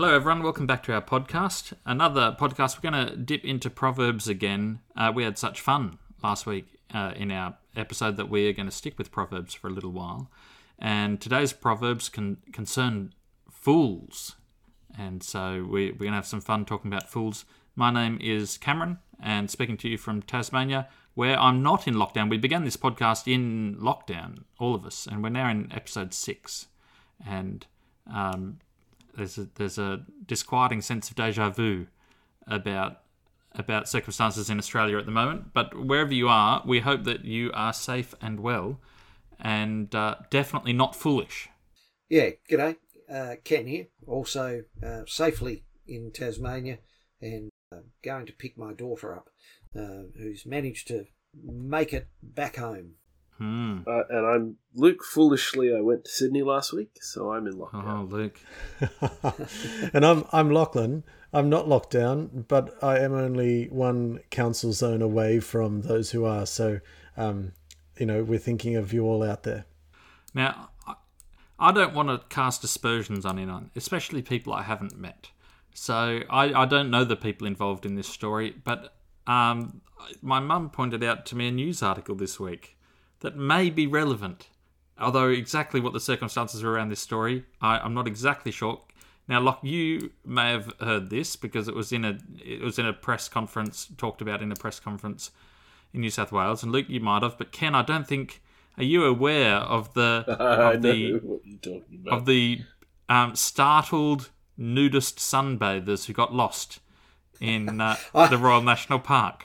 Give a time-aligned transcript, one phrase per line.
[0.00, 0.44] Hello, everyone.
[0.44, 1.72] Welcome back to our podcast.
[1.84, 2.76] Another podcast.
[2.76, 4.78] We're going to dip into Proverbs again.
[4.96, 8.68] Uh, we had such fun last week uh, in our episode that we are going
[8.68, 10.30] to stick with Proverbs for a little while.
[10.78, 13.12] And today's Proverbs can concern
[13.50, 14.36] fools.
[14.96, 17.44] And so we, we're going to have some fun talking about fools.
[17.74, 22.30] My name is Cameron, and speaking to you from Tasmania, where I'm not in lockdown.
[22.30, 26.68] We began this podcast in lockdown, all of us, and we're now in episode six.
[27.26, 27.66] And
[28.08, 28.60] um,
[29.18, 31.86] there's a, there's a disquieting sense of deja vu
[32.46, 33.02] about
[33.54, 35.52] about circumstances in Australia at the moment.
[35.52, 38.78] But wherever you are, we hope that you are safe and well,
[39.40, 41.48] and uh, definitely not foolish.
[42.08, 42.76] Yeah, g'day.
[43.12, 46.78] Uh, Ken here, also uh, safely in Tasmania
[47.22, 49.30] and uh, going to pick my daughter up,
[49.74, 51.06] uh, who's managed to
[51.42, 52.96] make it back home.
[53.38, 53.78] Hmm.
[53.86, 55.04] Uh, and I'm Luke.
[55.04, 58.10] Foolishly, I went to Sydney last week, so I'm in Oh, lockdown.
[58.10, 58.40] Luke.
[59.94, 61.04] and I'm I'm Lachlan.
[61.32, 66.24] I'm not locked down, but I am only one council zone away from those who
[66.24, 66.46] are.
[66.46, 66.80] So,
[67.16, 67.52] um,
[67.98, 69.66] you know, we're thinking of you all out there.
[70.34, 70.94] Now, I-
[71.60, 75.30] I don't want to cast aspersions on anyone, especially people I haven't met.
[75.74, 78.94] So I, I don't know the people involved in this story, but
[79.26, 79.80] um,
[80.22, 82.77] my mum pointed out to me a news article this week
[83.20, 84.48] that may be relevant.
[85.00, 88.80] Although exactly what the circumstances are around this story, I, I'm not exactly sure.
[89.28, 92.86] Now, Locke, you may have heard this because it was in a it was in
[92.86, 95.30] a press conference talked about in a press conference
[95.92, 98.42] in New South Wales, and Luke, you might have, but Ken, I don't think.
[98.76, 102.18] Are you aware of the of the what you're talking about.
[102.18, 102.60] of the
[103.08, 106.80] um, startled nudist sunbathers who got lost
[107.40, 107.96] in uh,
[108.30, 109.44] the Royal National Park.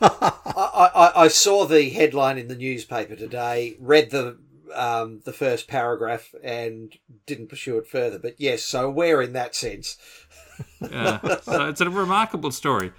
[0.00, 4.38] I, I, I saw the headline in the newspaper today, read the
[4.74, 6.92] um, the first paragraph, and
[7.26, 8.18] didn't pursue it further.
[8.18, 9.96] But yes, so aware in that sense.
[10.80, 11.20] Yeah.
[11.42, 12.92] so it's a remarkable story.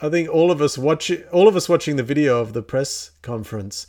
[0.00, 3.12] I think all of us watching all of us watching the video of the press
[3.22, 3.86] conference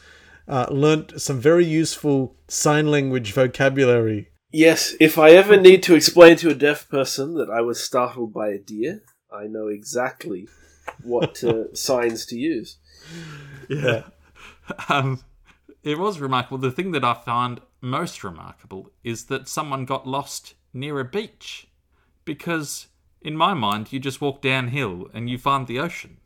[0.47, 4.30] uh, learnt some very useful sign language vocabulary.
[4.52, 8.34] yes, if I ever need to explain to a deaf person that I was startled
[8.34, 10.47] by a deer, I know exactly
[11.03, 12.77] what uh, signs to use.
[13.69, 14.03] Yeah.
[14.88, 15.22] Um,
[15.83, 16.57] it was remarkable.
[16.57, 21.67] The thing that I find most remarkable is that someone got lost near a beach.
[22.25, 22.88] Because,
[23.22, 26.17] in my mind, you just walk downhill and you find the ocean.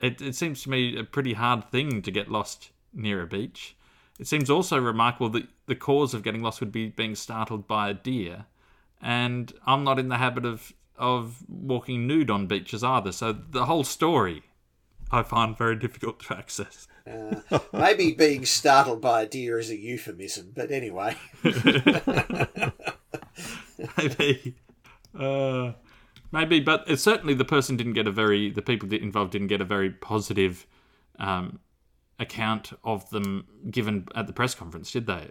[0.00, 3.76] It, it seems to me a pretty hard thing to get lost near a beach.
[4.18, 7.90] It seems also remarkable that the cause of getting lost would be being startled by
[7.90, 8.46] a deer.
[9.00, 13.10] And I'm not in the habit of, of walking nude on beaches either.
[13.10, 14.44] So the whole story
[15.10, 16.86] I find very difficult to access.
[17.10, 21.16] Uh, maybe being startled by a deer is a euphemism, but anyway.
[23.96, 24.54] maybe.
[25.18, 25.72] Uh,
[26.30, 29.62] maybe, but it's certainly the person didn't get a very, the people involved didn't get
[29.62, 30.66] a very positive
[31.18, 31.58] um,
[32.20, 35.30] account of them given at the press conference, did they?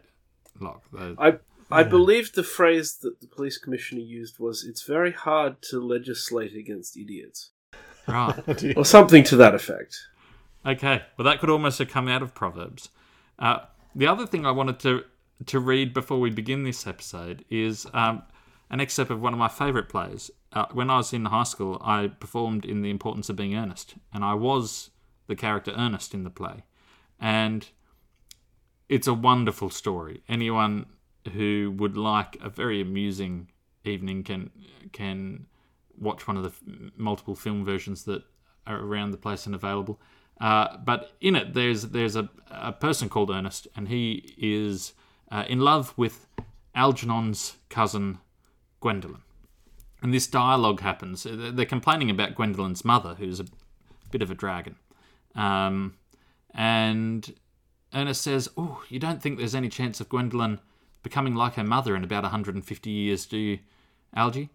[0.59, 0.83] Locke?
[0.91, 1.37] The- I
[1.71, 6.55] I believe the phrase that the police commissioner used was "It's very hard to legislate
[6.55, 7.51] against idiots,"
[8.07, 8.73] right.
[8.77, 9.97] or something to that effect.
[10.65, 12.89] Okay, well, that could almost have come out of Proverbs.
[13.37, 13.59] Uh,
[13.95, 15.03] the other thing I wanted to
[15.45, 18.23] to read before we begin this episode is um,
[18.69, 20.29] an excerpt of one of my favourite plays.
[20.51, 23.95] Uh, when I was in high school, I performed in The Importance of Being Earnest,
[24.13, 24.89] and I was
[25.27, 26.63] the character Ernest in the play.
[27.19, 27.69] And
[28.89, 30.23] it's a wonderful story.
[30.27, 30.87] Anyone
[31.33, 33.49] who would like a very amusing
[33.83, 34.49] evening can
[34.91, 35.45] can
[35.97, 38.23] watch one of the f- multiple film versions that
[38.65, 39.99] are around the place and available.
[40.39, 44.93] Uh, but in it, there's there's a, a person called Ernest, and he is
[45.31, 46.27] uh, in love with
[46.75, 48.19] Algernon's cousin
[48.79, 49.21] Gwendolen.
[50.01, 51.27] And this dialogue happens.
[51.29, 53.45] They're complaining about Gwendolen's mother, who's a
[54.11, 54.77] bit of a dragon.
[55.35, 55.95] Um,
[56.53, 57.33] and
[57.93, 60.61] Ernest says, Oh, you don't think there's any chance of Gwendolen
[61.03, 63.59] becoming like her mother in about 150 years, do you,
[64.15, 64.49] Algie?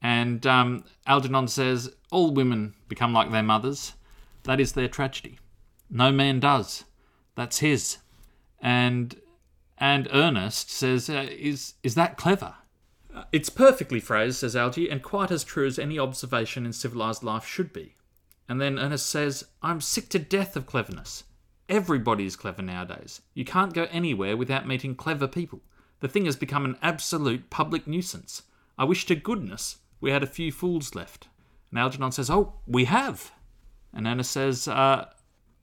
[0.00, 3.94] And um, Algernon says, All women become like their mothers.
[4.44, 5.38] That is their tragedy.
[5.90, 6.84] No man does.
[7.34, 7.98] That's his.
[8.60, 9.16] And
[9.78, 12.56] and Ernest says, uh, "Is is that clever?"
[13.14, 17.22] Uh, It's perfectly phrased, says Algie, and quite as true as any observation in civilized
[17.22, 17.94] life should be.
[18.48, 21.24] And then Ernest says, "I'm sick to death of cleverness.
[21.68, 23.20] Everybody is clever nowadays.
[23.34, 25.60] You can't go anywhere without meeting clever people.
[26.00, 28.42] The thing has become an absolute public nuisance.
[28.76, 31.28] I wish to goodness we had a few fools left."
[31.70, 33.32] And Algernon says, "Oh, we have."
[33.92, 35.06] And Ernest says, uh,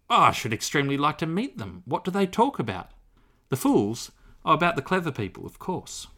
[0.09, 1.83] oh, I should extremely like to meet them.
[1.85, 2.91] What do they talk about?
[3.49, 4.11] The fools?
[4.43, 6.07] Oh, about the clever people, of course.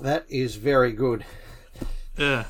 [0.00, 1.24] That is very good.
[2.18, 2.46] Yeah.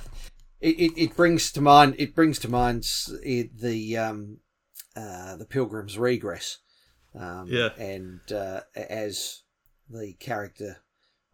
[0.60, 2.84] It, it, it brings to mind it brings to mind
[3.22, 4.38] the um,
[4.96, 6.58] uh, the Pilgrim's Regress.
[7.19, 7.70] Um, Yeah.
[7.78, 9.43] And uh, as
[9.90, 10.78] the character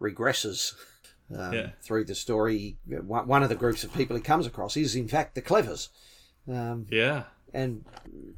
[0.00, 0.74] regresses
[1.36, 1.70] um, Yeah.
[1.82, 5.34] through the story, one of the groups of people he comes across is in fact
[5.34, 5.88] the Clevers.
[6.48, 7.24] Um, Yeah.
[7.54, 7.84] and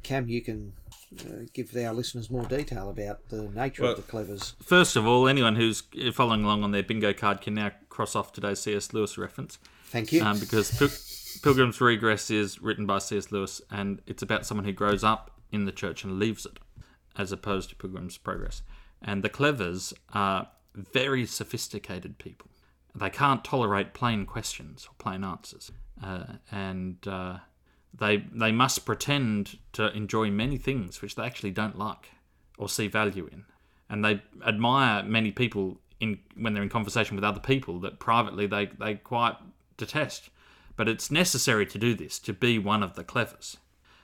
[0.03, 0.73] Cam, you can
[1.19, 4.55] uh, give our listeners more detail about the nature Well- of the Clevers.
[4.61, 8.31] First of all, anyone who's following along on their bingo card can now cross off
[8.33, 8.93] today's C.S.
[8.93, 9.57] Lewis reference.
[9.85, 10.23] Thank you.
[10.23, 10.89] um, because Pil-
[11.43, 13.31] Pilgrim's Regress is written by C.S.
[13.31, 16.57] Lewis, and it's about someone who grows up in the church and leaves it,
[17.17, 18.61] as opposed to Pilgrim's Progress.
[19.01, 22.49] And the Clevers are very sophisticated people.
[22.95, 25.71] They can't tolerate plain questions or plain answers,
[26.03, 27.39] uh, and uh,
[27.93, 32.11] they they must pretend to enjoy many things which they actually don't like
[32.57, 33.45] or see value in,
[33.89, 38.45] and they admire many people in when they're in conversation with other people that privately
[38.45, 39.37] they they quite
[39.77, 40.29] detest.
[40.75, 43.57] But it's necessary to do this to be one of the clevers.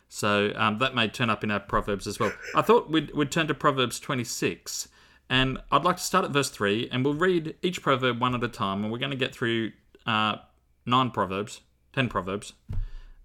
[0.10, 2.34] So um, that may turn up in our Proverbs as well.
[2.56, 4.90] I thought we'd, we'd turn to Proverbs 26,
[5.30, 8.44] and I'd like to start at verse 3, and we'll read each proverb one at
[8.44, 9.72] a time, and we're going to get through
[10.08, 10.38] uh,
[10.86, 11.62] nine proverbs,
[11.94, 12.54] ten proverbs,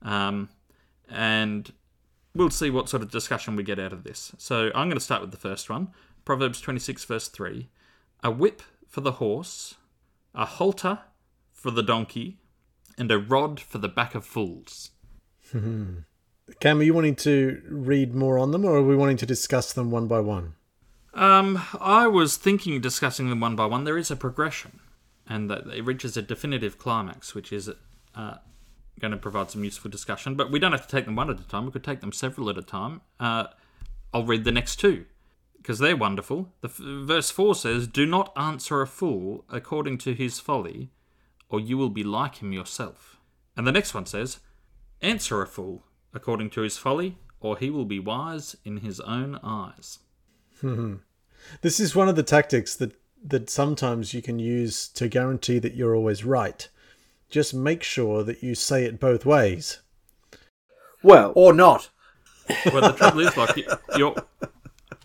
[0.02, 0.50] um,
[1.08, 1.72] and
[2.34, 4.32] we'll see what sort of discussion we get out of this.
[4.36, 5.88] So I'm going to start with the first one
[6.26, 7.70] Proverbs 26, verse 3.
[8.22, 9.76] A whip for the horse,
[10.34, 11.00] a halter
[11.52, 12.38] for the donkey,
[12.98, 14.90] and a rod for the back of fools.
[16.60, 19.72] Cam, are you wanting to read more on them, or are we wanting to discuss
[19.72, 20.54] them one by one?
[21.14, 23.84] Um, I was thinking discussing them one by one.
[23.84, 24.80] There is a progression,
[25.26, 27.70] and that it reaches a definitive climax, which is
[28.14, 28.34] uh,
[29.00, 30.34] going to provide some useful discussion.
[30.34, 31.64] But we don't have to take them one at a time.
[31.66, 33.00] We could take them several at a time.
[33.18, 33.46] Uh,
[34.12, 35.06] I'll read the next two
[35.56, 36.52] because they're wonderful.
[36.60, 40.90] The f- verse four says, "Do not answer a fool according to his folly,
[41.48, 43.18] or you will be like him yourself."
[43.56, 44.40] And the next one says,
[45.00, 49.38] "Answer a fool according to his folly, or he will be wise in his own
[49.42, 49.98] eyes."
[51.60, 52.92] This is one of the tactics that
[53.26, 56.68] that sometimes you can use to guarantee that you're always right.
[57.30, 59.80] Just make sure that you say it both ways.
[61.02, 61.90] Well, Or not.
[62.66, 64.14] Well, the trouble is, like, you- you're.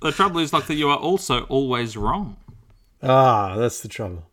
[0.02, 2.36] The trouble is, like, that you are also always wrong.
[3.02, 4.30] Ah, that's the trouble.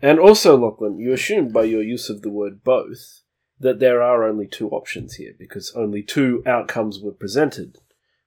[0.00, 3.21] and also, Lachlan, you assumed by your use of the word both
[3.62, 7.78] that there are only two options here because only two outcomes were presented.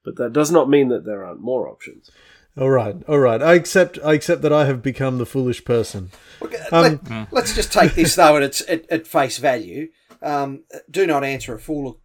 [0.04, 2.10] But that does not mean that there aren't more options.
[2.58, 3.42] All right, all right.
[3.42, 4.00] I accept.
[4.04, 6.12] I accept that I have become the foolish person.
[6.42, 9.90] Okay, Um, let, us just take this though at its at, at face value.
[10.22, 12.00] Um, do not answer a fool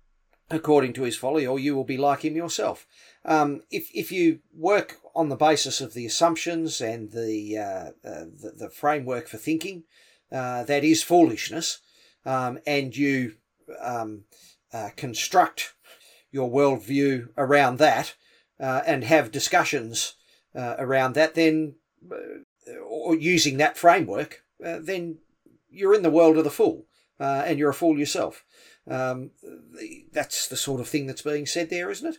[0.50, 2.87] according to his folly, or you will be like him yourself.
[3.25, 8.25] Um, if if you work on the basis of the assumptions and the uh, uh,
[8.43, 9.85] the, the framework for thinking,
[10.33, 11.79] uh, that is foolishness,
[12.25, 13.35] um, and you
[13.81, 14.25] um,
[14.73, 15.75] uh, construct
[16.31, 18.15] your worldview around that
[18.61, 20.15] uh, and have discussions
[20.55, 21.75] uh, around that, then
[22.11, 25.17] uh, or using that framework, uh, then
[25.71, 26.87] you're in the world of the fool,
[27.19, 28.45] uh, and you're a fool yourself.
[28.89, 29.31] Um,
[30.13, 32.19] that's the sort of thing that's being said there, isn't it?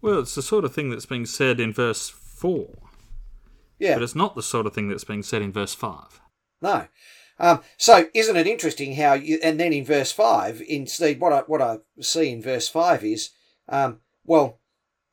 [0.00, 2.68] Well, it's the sort of thing that's being said in verse 4,
[3.78, 3.94] Yeah.
[3.94, 6.20] but it's not the sort of thing that's being said in verse 5.
[6.62, 6.88] No.
[7.38, 11.40] Um, so isn't it interesting how you and then in verse five, instead what I
[11.40, 13.30] what I see in verse five is
[13.68, 14.60] um, well,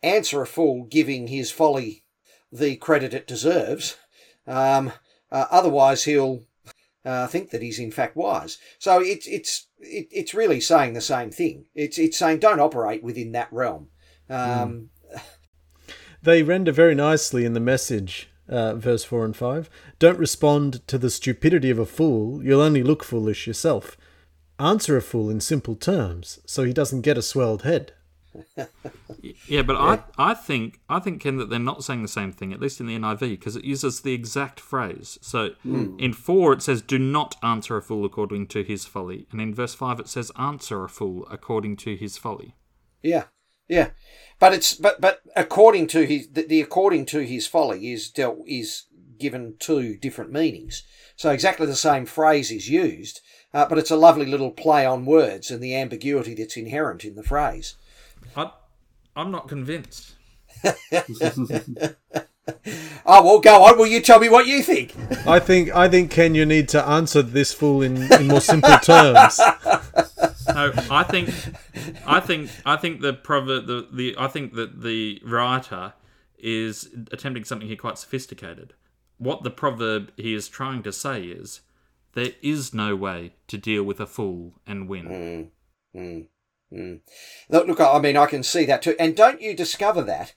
[0.03, 2.03] answer a fool giving his folly
[2.51, 3.97] the credit it deserves.
[4.45, 4.93] Um,
[5.31, 6.43] uh, otherwise he'll
[7.05, 8.57] uh, think that he's in fact wise.
[8.77, 11.65] So it's it's it, it's really saying the same thing.
[11.73, 13.89] It's it's saying don't operate within that realm.
[14.29, 14.89] Um,
[16.23, 19.70] They render very nicely in the message, uh, verse 4 and 5.
[20.00, 23.98] Don't respond to the stupidity of a fool, you'll only look foolish yourself.
[24.60, 27.93] Answer a fool in simple terms, so he doesn't get a swelled head.
[29.48, 32.53] Yeah, but I, I think I think Ken that they're not saying the same thing,
[32.53, 35.20] at least in the NIV, because it uses the exact phrase.
[35.22, 35.50] So
[36.00, 39.53] in four it says, "Do not answer a fool according to his folly," and in
[39.53, 42.55] verse five it says, "Answer a fool according to his folly."
[43.03, 43.25] Yeah,
[43.67, 43.89] yeah,
[44.41, 48.39] but it's but but according to his the, the according to his folly is dealt
[48.48, 48.86] is
[49.19, 50.81] given two different meanings.
[51.15, 53.21] So exactly the same phrase is used,
[53.53, 57.13] uh, but it's a lovely little play on words and the ambiguity that's inherent in
[57.13, 57.75] the phrase.
[58.36, 58.50] I,
[59.15, 60.15] I'm not convinced.
[63.05, 63.77] Oh well, go on.
[63.77, 64.93] Will you tell me what you think?
[65.25, 68.77] I think, I think, Ken, you need to answer this fool in, in more simple
[68.77, 69.39] terms.
[70.68, 71.30] No, I think,
[72.06, 75.94] I think, I think the proverb, the, the, I think that the writer
[76.38, 78.74] is attempting something here quite sophisticated.
[79.18, 81.62] What the proverb he is trying to say is,
[82.13, 85.51] there is no way to deal with a fool and win.
[85.96, 86.27] Mm,
[86.74, 87.01] mm.
[87.50, 88.96] Look, look, I mean, I can see that too.
[89.00, 90.34] And don't you discover that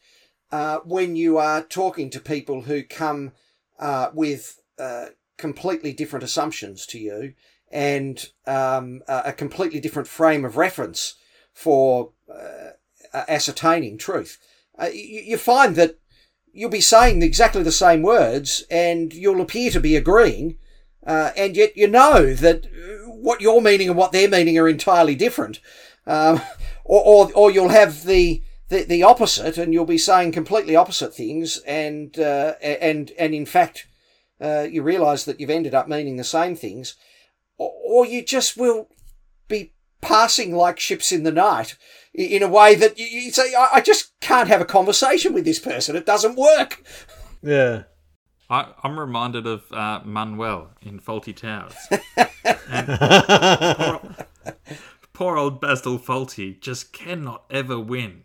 [0.50, 3.32] uh, when you are talking to people who come
[3.78, 7.34] uh, with uh, completely different assumptions to you
[7.74, 11.16] and um, a completely different frame of reference
[11.52, 12.70] for uh,
[13.28, 14.38] ascertaining truth?
[14.80, 15.98] Uh, you, you find that
[16.52, 20.56] you'll be saying exactly the same words and you'll appear to be agreeing,
[21.04, 22.66] uh, and yet you know that
[23.06, 25.58] what you're meaning and what they're meaning are entirely different.
[26.06, 26.40] Um,
[26.84, 31.12] or, or, or you'll have the, the, the opposite and you'll be saying completely opposite
[31.12, 33.88] things and, uh, and, and in fact,
[34.40, 36.94] uh, you realize that you've ended up meaning the same things.
[37.58, 38.88] Or, or you just will
[39.48, 41.76] be passing like ships in the night
[42.12, 45.44] in a way that you, you say, I, I just can't have a conversation with
[45.44, 45.96] this person.
[45.96, 46.82] It doesn't work.
[47.42, 47.84] Yeah.
[48.50, 51.74] I, I'm reminded of uh, Manuel in Fawlty Towers.
[54.36, 54.56] poor,
[55.12, 58.24] poor old Basil Fawlty just cannot ever win.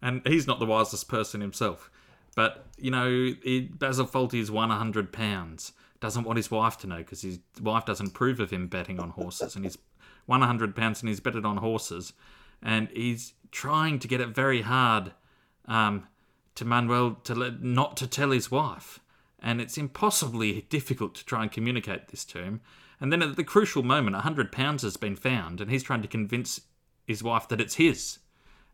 [0.00, 1.90] And he's not the wisest person himself.
[2.34, 5.72] But, you know, it, Basil Fawlty's won £100.
[6.00, 9.10] Doesn't want his wife to know because his wife doesn't approve of him betting on
[9.10, 9.56] horses.
[9.56, 9.78] And he's
[10.26, 12.12] won £100 and he's betted on horses.
[12.62, 15.12] And he's trying to get it very hard
[15.66, 16.06] um,
[16.54, 19.00] to Manuel to let, not to tell his wife
[19.40, 22.60] and it's impossibly difficult to try and communicate this to him.
[23.00, 26.02] And then at the crucial moment, a hundred pounds has been found, and he's trying
[26.02, 26.60] to convince
[27.06, 28.18] his wife that it's his,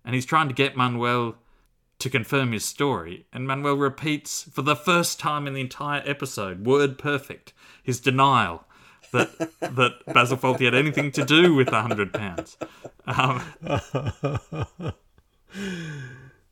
[0.04, 1.36] and he's trying to get Manuel
[1.98, 3.26] to confirm his story.
[3.32, 8.64] And Manuel repeats for the first time in the entire episode, word perfect, his denial
[9.12, 12.58] that that Basil Fawlty had anything to do with the hundred pounds.
[13.06, 13.42] Um,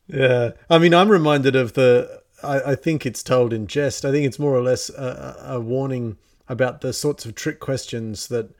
[0.06, 4.04] yeah, I mean, I'm reminded of the I, I, think it's told in jest.
[4.04, 6.16] I think it's more or less a, a, warning
[6.48, 8.50] about the sorts of trick questions that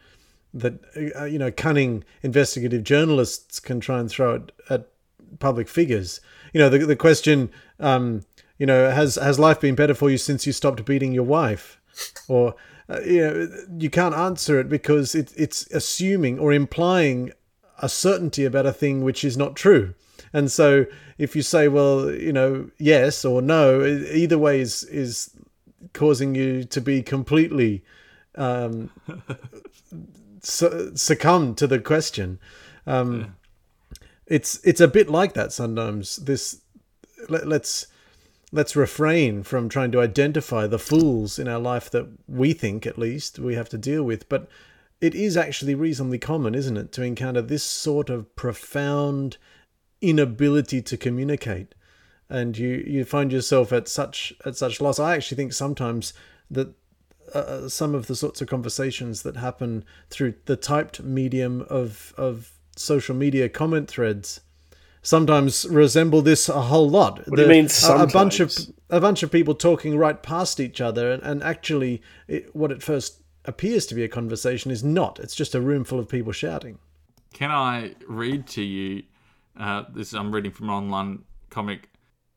[0.55, 0.81] that
[1.19, 4.89] uh, you know cunning investigative journalists can try and throw at, at
[5.39, 6.21] public figures.
[6.53, 8.23] You know, the the question, um,
[8.59, 11.81] you know, has has life been better for you since you stopped beating your wife,
[12.29, 12.55] or
[12.89, 17.33] uh, you know, you can't answer it because it, it's assuming or implying
[17.81, 19.95] a certainty about a thing which is not true.
[20.33, 20.87] And so
[21.19, 25.31] if you say, well, you know, yes or no, either way is is
[25.93, 27.85] causing you to be completely
[28.37, 28.91] um,
[30.43, 32.39] su- succumb to the question.
[32.87, 33.27] Um, yeah.
[34.27, 36.17] It's it's a bit like that sometimes.
[36.17, 36.61] This
[37.29, 37.87] let, let's
[38.53, 42.99] let's refrain from trying to identify the fools in our life that we think, at
[42.99, 44.29] least, we have to deal with.
[44.29, 44.49] But
[45.01, 49.39] it is actually reasonably common, isn't it, to encounter this sort of profound
[50.01, 51.75] inability to communicate
[52.33, 56.15] and you you find yourself at such at such loss i actually think sometimes
[56.51, 56.75] that
[57.35, 62.15] uh, uh, some of the sorts of conversations that happen through the typed medium of
[62.17, 62.53] of
[62.83, 64.41] social media comment threads
[65.03, 67.19] sometimes resemble this a whole lot.
[67.19, 67.69] What the, do you mean?
[67.89, 68.53] A, a, bunch of
[68.91, 72.83] a bunch of people talking right past each other, and, and actually, it, what at
[72.83, 75.19] first appears to be a conversation is not.
[75.19, 76.79] It's just a room full of people shouting.
[77.33, 79.03] Can I read to you
[79.59, 81.91] uh, this I'm reading from an online comic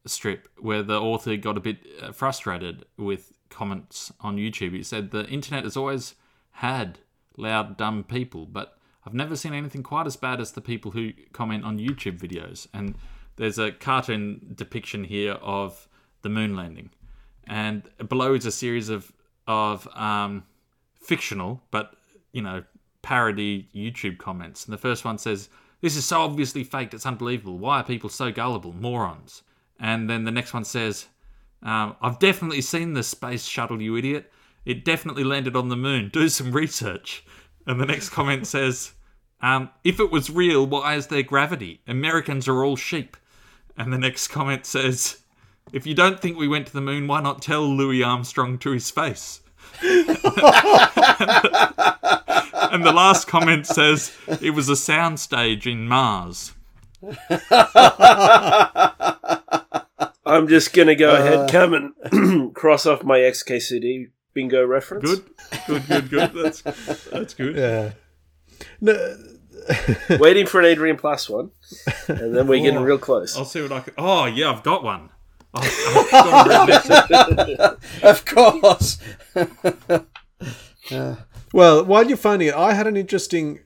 [0.06, 4.74] strip where the author got a bit uh, frustrated with comments on YouTube.
[4.74, 6.16] He said the internet has always
[6.52, 7.00] had
[7.38, 11.12] loud, dumb people, but I've never seen anything quite as bad as the people who
[11.32, 12.68] comment on YouTube videos.
[12.74, 12.96] And
[13.36, 15.88] there's a cartoon depiction here of
[16.22, 16.90] the moon landing,
[17.48, 19.12] and below is a series of
[19.48, 20.44] of um,
[21.00, 21.96] fictional, but
[22.32, 22.64] you know,
[23.02, 24.66] parody YouTube comments.
[24.66, 25.50] And the first one says,
[25.82, 27.60] this is so obviously faked, it's unbelievable.
[27.60, 28.74] Why are people so gullible?
[28.74, 29.44] Morons.
[29.80, 31.08] And then the next one says,
[31.62, 34.32] um, I've definitely seen the space shuttle, you idiot.
[34.66, 36.10] It definitely landed on the moon.
[36.12, 37.24] Do some research.
[37.68, 38.94] And the next comment says,
[39.42, 41.82] um, if it was real, why is there gravity?
[41.88, 43.18] Americans are all sheep.
[43.78, 45.18] And the next comment says,
[45.74, 48.72] if you don't think we went to the moon, why not tell Louis Armstrong to
[48.72, 49.42] his face?
[49.82, 50.08] and
[52.86, 56.54] the last comment says it was a soundstage in Mars.
[60.26, 65.04] I'm just gonna go uh, ahead, come and cross off my XKCD bingo reference.
[65.04, 65.26] Good,
[65.68, 66.34] good, good, good.
[66.34, 66.62] That's
[67.06, 67.56] that's good.
[67.56, 67.92] Yeah.
[68.82, 69.18] No.
[70.20, 71.52] Waiting for an Adrian Plass one,
[72.08, 73.38] and then we're oh, getting real close.
[73.38, 73.94] I'll see what I can.
[73.98, 75.10] Oh yeah, I've got one.
[78.04, 78.98] of course.
[80.92, 81.16] uh,
[81.54, 83.60] well, while you're finding it, I had an interesting,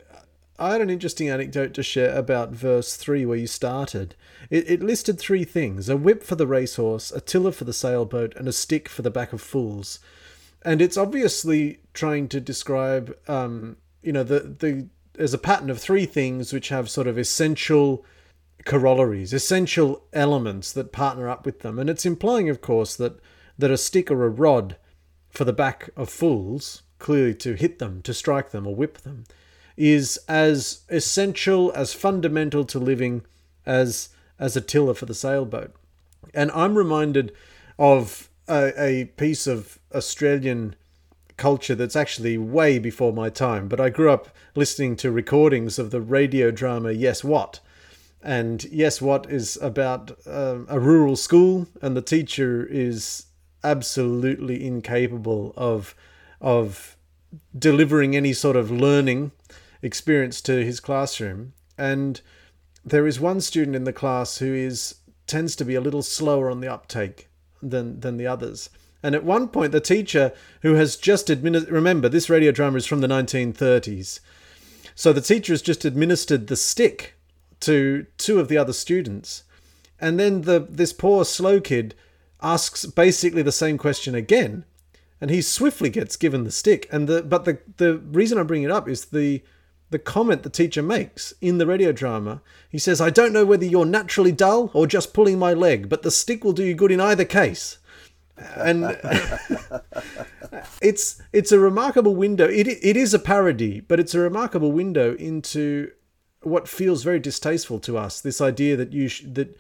[0.60, 4.16] I had an interesting anecdote to share about verse three where you started.
[4.50, 8.36] It, it listed three things: a whip for the racehorse, a tiller for the sailboat,
[8.36, 10.00] and a stick for the back of fools.
[10.64, 15.80] and it's obviously trying to describe, um, you know, the the there's a pattern of
[15.80, 18.06] three things which have sort of essential
[18.66, 23.20] corollaries, essential elements that partner up with them, and it's implying, of course, that
[23.58, 24.78] that a stick or a rod
[25.30, 29.26] for the back of fools, clearly to hit them, to strike them, or whip them,
[29.76, 33.24] is as essential, as fundamental to living
[33.66, 35.76] as as a tiller for the sailboat.
[36.34, 37.34] And I'm reminded
[37.78, 40.76] of a, a piece of Australian
[41.40, 45.90] culture that's actually way before my time, but I grew up listening to recordings of
[45.90, 47.60] the radio drama Yes What.
[48.22, 53.26] And Yes What is about um, a rural school, and the teacher is
[53.64, 55.96] absolutely incapable of
[56.42, 56.96] of
[57.58, 59.32] delivering any sort of learning
[59.82, 61.54] experience to his classroom.
[61.78, 62.22] And
[62.86, 64.96] there is one student in the class who is
[65.28, 67.30] tends to be a little slower on the uptake
[67.62, 68.70] than than the others.
[69.02, 72.86] And at one point, the teacher who has just administered remember this radio drama is
[72.86, 74.20] from the 1930s,
[74.94, 77.16] so the teacher has just administered the stick
[77.62, 79.44] to two of the other students,
[80.00, 81.96] and then the this poor slow kid
[82.42, 84.66] asks basically the same question again,
[85.22, 86.88] and he swiftly gets given the stick.
[86.92, 89.42] And the but the the reason I bring it up is the
[89.90, 92.42] the comment the teacher makes in the radio drama.
[92.70, 96.04] He says, I don't know whether you're naturally dull or just pulling my leg, but
[96.04, 97.79] the stick will do you good in either case.
[98.56, 98.98] And
[100.82, 102.46] it's it's a remarkable window.
[102.48, 105.92] It it is a parody, but it's a remarkable window into
[106.42, 108.22] what feels very distasteful to us.
[108.22, 109.58] This idea that you sh- that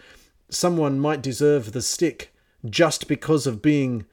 [0.50, 2.34] someone might deserve the stick
[2.66, 4.06] just because of being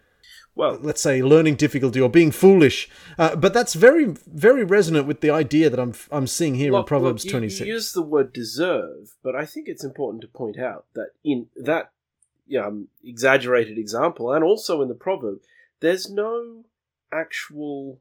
[0.55, 5.21] Well, let's say learning difficulty or being foolish uh, but that's very very resonant with
[5.21, 8.03] the idea that i'm i'm seeing here in proverbs look, you- 26 You use the
[8.03, 11.91] word deserve, but I think it's important to point out that in that
[12.59, 15.39] um, exaggerated example, and also in the proverb,
[15.81, 16.65] there's no
[17.13, 18.01] actual,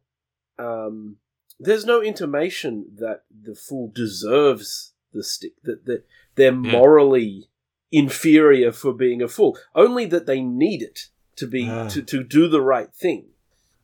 [0.60, 1.18] um,
[1.60, 6.06] there's no intimation that the fool deserves the stick, that, that
[6.36, 7.50] they're morally
[7.92, 11.88] inferior for being a fool, only that they need it to be Ah.
[11.88, 13.28] to, to do the right thing.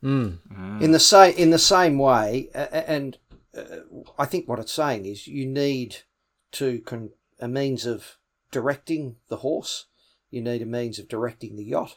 [0.02, 0.82] Mm.
[0.82, 3.18] in the same in the same way, uh, and
[3.56, 3.62] uh,
[4.18, 5.98] I think what it's saying is you need
[6.52, 8.18] to con- a means of
[8.50, 9.86] directing the horse,
[10.32, 11.96] you need a means of directing the yacht,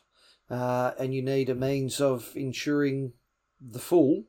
[0.51, 3.13] uh, and you need a means of ensuring
[3.59, 4.25] the fool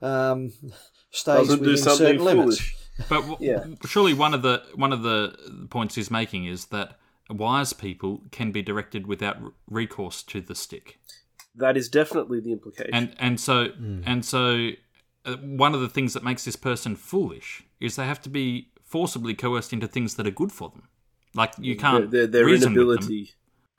[0.00, 0.52] um,
[1.10, 2.72] stays Doesn't within something certain limits.
[3.08, 3.64] But w- Yeah.
[3.86, 8.52] surely one of the one of the points he's making is that wise people can
[8.52, 10.98] be directed without r- recourse to the stick,
[11.54, 12.94] That is definitely the implication.
[12.94, 13.72] and and so
[14.06, 14.70] and so
[15.26, 18.70] uh, one of the things that makes this person foolish is they have to be
[18.84, 20.88] forcibly coerced into things that are good for them.
[21.34, 22.86] Like you can't their, their reason with them.
[22.88, 23.34] inability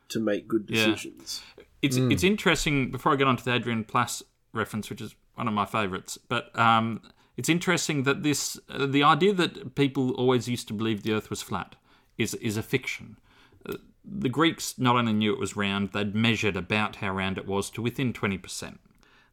[0.09, 0.87] to make good Yeah.
[0.87, 1.41] decisions.
[1.81, 2.91] It's it's interesting.
[2.91, 4.21] Before I get on to the Adrian Plass
[4.53, 7.01] reference, which is one of my favourites, but um,
[7.37, 11.29] it's interesting that this uh, the idea that people always used to believe the Earth
[11.29, 11.75] was flat
[12.17, 13.17] is is a fiction.
[13.65, 17.47] Uh, the Greeks not only knew it was round; they'd measured about how round it
[17.47, 18.81] was to within twenty percent.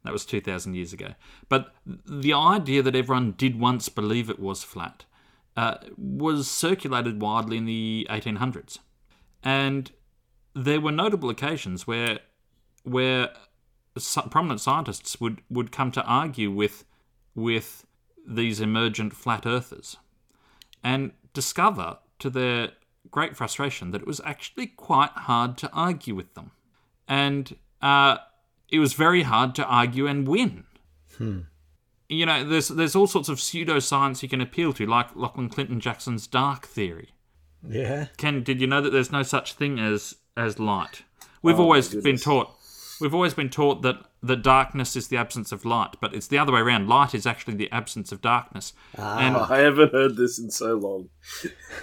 [0.04, 1.14] That was two thousand years ago.
[1.48, 5.04] But the idea that everyone did once believe it was flat
[5.56, 8.78] uh, was circulated widely in the eighteen hundreds,
[9.42, 9.90] and
[10.56, 12.18] there were notable occasions where
[12.82, 13.30] where
[14.30, 16.84] prominent scientists would, would come to argue with
[17.34, 17.86] with
[18.26, 19.96] these emergent flat earthers
[20.82, 22.70] and discover to their
[23.10, 26.50] great frustration that it was actually quite hard to argue with them.
[27.06, 28.16] And uh,
[28.70, 30.64] it was very hard to argue and win.
[32.08, 35.80] You know there's there's all sorts of pseudoscience you can appeal to like Lachlan Clinton
[35.80, 37.10] Jackson's dark theory.
[37.68, 38.06] Yeah.
[38.16, 41.02] Ken, did you know that there's no such thing as as light?
[41.42, 42.50] We've Oh, always been taught.
[43.00, 46.38] We've always been taught that that darkness is the absence of light, but it's the
[46.38, 46.88] other way around.
[46.88, 48.72] Light is actually the absence of darkness.
[48.98, 51.08] Ah, and I haven't heard this in so long.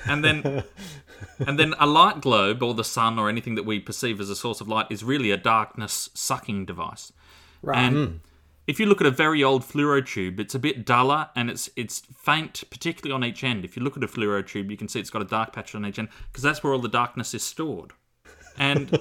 [0.06, 0.64] and then
[1.40, 4.36] and then a light globe or the sun or anything that we perceive as a
[4.36, 7.14] source of light is really a darkness sucking device.
[7.62, 7.78] Right.
[7.78, 8.16] And hmm.
[8.68, 11.70] if you look at a very old fluoro tube, it's a bit duller and it's
[11.76, 13.64] it's faint, particularly on each end.
[13.64, 15.76] If you look at a fluoro tube, you can see it's got a dark patch
[15.76, 17.94] on each end because that's where all the darkness is stored.
[18.58, 19.00] And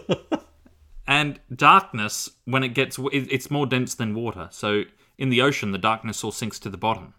[1.07, 4.49] and darkness, when it gets, it- it's more dense than water.
[4.51, 4.83] So
[5.19, 7.15] in the ocean, the darkness all sinks to the bottom,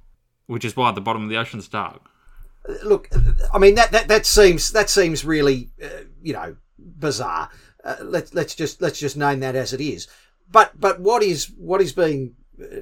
[0.47, 2.01] which is why the bottom of the ocean's dark.
[2.83, 3.09] look,
[3.53, 7.49] I mean that that, that seems that seems really uh, you know bizarre.
[7.83, 10.07] Uh, let's let's just let's just name that as it is.
[10.49, 12.81] But but what is what is being uh,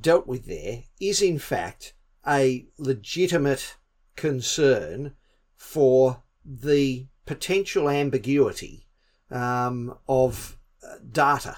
[0.00, 1.92] dealt with there is in fact
[2.26, 3.76] a legitimate
[4.16, 5.14] concern
[5.56, 8.86] for the potential ambiguity
[9.30, 11.56] um, of uh, data,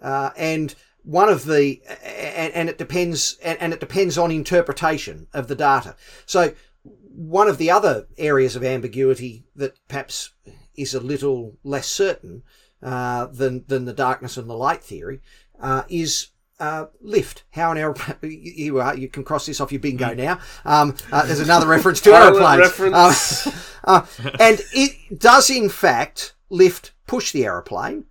[0.00, 5.26] uh, and one of the and, and it depends and, and it depends on interpretation
[5.32, 5.96] of the data.
[6.26, 10.32] So one of the other areas of ambiguity that perhaps
[10.74, 12.42] is a little less certain
[12.82, 15.20] uh, than than the darkness and the light theory
[15.60, 16.28] uh, is
[16.60, 17.44] uh, lift.
[17.50, 20.38] How an aeroplane you are, you can cross this off your bingo now.
[20.64, 23.46] Um, uh, there's another reference to aeroplanes, reference.
[23.46, 23.52] Um,
[23.84, 24.06] uh,
[24.38, 28.06] and it does in fact lift push the aeroplane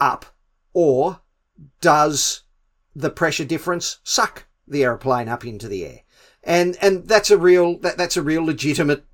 [0.00, 0.22] up,
[0.72, 1.20] or
[1.80, 2.42] does
[3.02, 4.34] the pressure difference suck
[4.66, 6.00] the aeroplane up into the air?
[6.42, 9.04] And and that's a real that, that's a real legitimate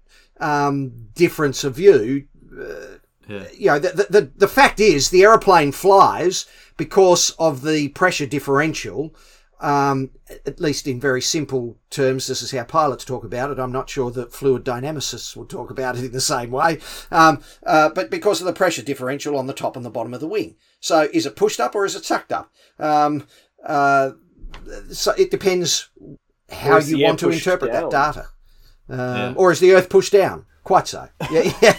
[0.40, 2.26] um, difference of view.
[2.58, 2.96] Uh,
[3.28, 3.46] Yeah.
[3.62, 6.46] you know, the, the, the fact is the aeroplane flies
[6.78, 9.14] because of the pressure differential.
[9.60, 10.10] Um,
[10.46, 13.58] at least in very simple terms, this is how pilots talk about it.
[13.58, 16.78] I'm not sure that fluid dynamicists would talk about it in the same way.
[17.10, 20.20] Um, uh, but because of the pressure differential on the top and the bottom of
[20.20, 20.54] the wing.
[20.80, 22.52] So is it pushed up or is it sucked up?
[22.78, 23.26] Um,
[23.64, 24.12] uh,
[24.92, 25.90] so it depends
[26.50, 27.90] how you want to interpret down?
[27.90, 28.28] that data.
[28.88, 29.34] Um, Yeah.
[29.36, 30.46] Or is the Earth pushed down?
[30.64, 31.08] Quite so.
[31.30, 31.76] Yeah, yeah.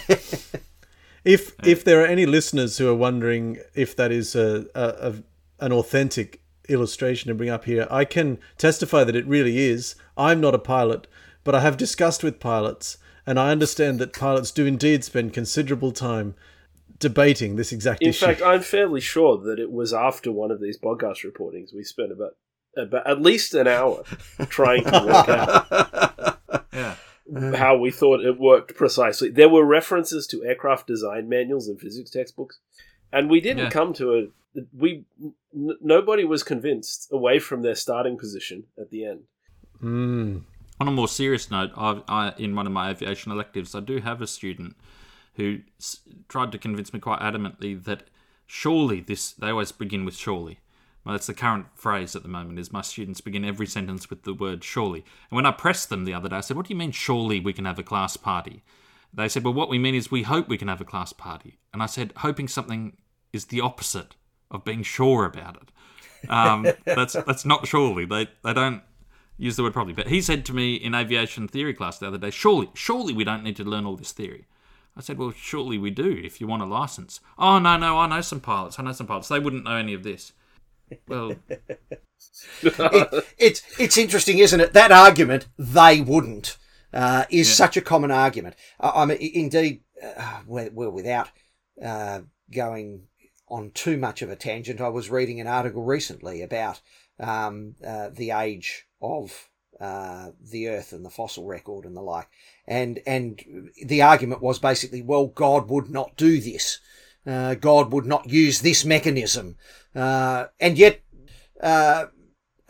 [1.22, 5.14] If if there are any listeners who are wondering if that is a, a, a
[5.64, 6.39] an authentic
[6.70, 9.94] illustration to bring up here, I can testify that it really is.
[10.16, 11.06] I'm not a pilot,
[11.44, 15.92] but I have discussed with pilots, and I understand that pilots do indeed spend considerable
[15.92, 16.34] time
[16.98, 18.24] debating this exact In issue.
[18.26, 21.82] In fact, I'm fairly sure that it was after one of these podcast reportings we
[21.84, 22.32] spent about
[22.76, 24.04] about at least an hour
[24.48, 26.38] trying to work out
[26.72, 26.94] Yeah.
[27.56, 29.28] how we thought it worked precisely.
[29.30, 32.58] There were references to aircraft design manuals and physics textbooks,
[33.12, 33.70] and we didn't Yeah.
[33.70, 35.04] come to a we
[35.54, 39.20] n- nobody was convinced away from their starting position at the end.
[39.82, 40.42] Mm.
[40.80, 43.98] On a more serious note, I, I, in one of my aviation electives, I do
[43.98, 44.76] have a student
[45.34, 48.04] who s- tried to convince me quite adamantly that
[48.46, 49.32] surely this.
[49.32, 50.58] They always begin with surely.
[51.04, 52.58] Well, that's the current phrase at the moment.
[52.58, 55.04] Is my students begin every sentence with the word surely.
[55.30, 57.40] And when I pressed them the other day, I said, "What do you mean surely
[57.40, 58.62] we can have a class party?"
[59.12, 61.58] They said, "Well, what we mean is we hope we can have a class party."
[61.72, 62.98] And I said, "Hoping something
[63.32, 64.14] is the opposite
[64.50, 68.04] of being sure about it." Um, that's that's not surely.
[68.04, 68.82] They they don't
[69.38, 69.94] use the word properly.
[69.94, 73.24] But he said to me in aviation theory class the other day, surely, surely we
[73.24, 74.46] don't need to learn all this theory.
[74.96, 77.20] I said, well, surely we do if you want a license.
[77.38, 78.78] Oh, no, no, I know some pilots.
[78.78, 79.28] I know some pilots.
[79.28, 80.32] They wouldn't know any of this.
[81.08, 81.36] Well,
[82.62, 84.72] it, it's it's interesting, isn't it?
[84.72, 86.58] That argument they wouldn't
[86.92, 87.54] uh, is Yeah.
[87.54, 88.56] such a common argument.
[88.78, 91.30] I, I mean, indeed, uh, well, well, without
[91.82, 92.20] uh,
[92.52, 93.04] going
[93.50, 96.80] on too much of a tangent, I was reading an article recently about
[97.18, 99.48] um, uh, the age of
[99.80, 102.28] uh, the Earth and the fossil record and the like,
[102.66, 106.78] and and the argument was basically, well, God would not do this.
[107.26, 109.56] Uh, God would not use this mechanism,
[109.94, 111.02] uh, and yet.
[111.60, 112.06] Uh,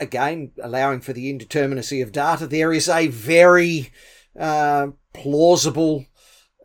[0.00, 3.92] again, allowing for the indeterminacy of data, there is a very
[4.36, 6.06] uh, plausible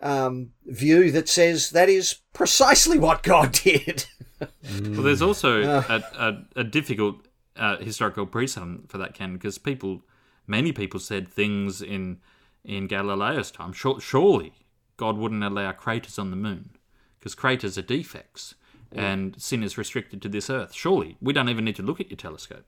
[0.01, 4.05] um, view that says that is precisely what God did.
[4.39, 5.84] well there's also Uh.
[5.89, 6.21] a,
[6.58, 7.17] a, a difficult
[7.55, 10.01] uh, historical precedent for that, Ken, because people,
[10.45, 12.19] many people said things in
[12.63, 13.71] in Galileo's time.
[13.73, 14.53] Sure, surely
[14.97, 16.71] God wouldn't allow craters on the moon
[17.19, 18.55] because craters are defects
[18.91, 20.73] and sin is restricted to this earth.
[20.73, 22.65] Surely we don't even need to look at your telescope.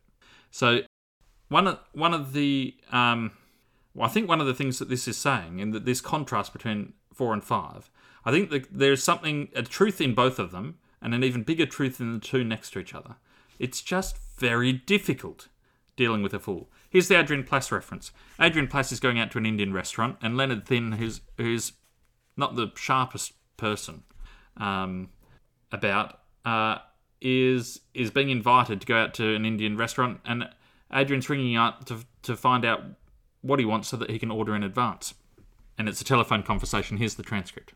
[0.51, 0.81] So
[1.49, 3.31] one of one of the um,
[3.95, 6.53] well, I think one of the things that this is saying, and that this contrast
[6.53, 7.89] between four and five,
[8.23, 11.65] I think that there's something a truth in both of them, and an even bigger
[11.65, 13.15] truth in the two next to each other.
[13.59, 15.47] It's just very difficult
[15.95, 16.69] dealing with a fool.
[16.89, 18.11] Here's the Adrian Plass reference.
[18.39, 21.73] Adrian Plass is going out to an Indian restaurant, and Leonard Thynn, who's who's
[22.35, 24.03] not the sharpest person
[24.57, 25.09] um,
[25.71, 26.77] about, uh,
[27.19, 30.49] is is being invited to go out to an Indian restaurant, and
[30.93, 32.83] Adrian's ringing up to to find out
[33.41, 35.13] what he wants so that he can order in advance.
[35.77, 36.97] And it's a telephone conversation.
[36.97, 37.73] Here's the transcript.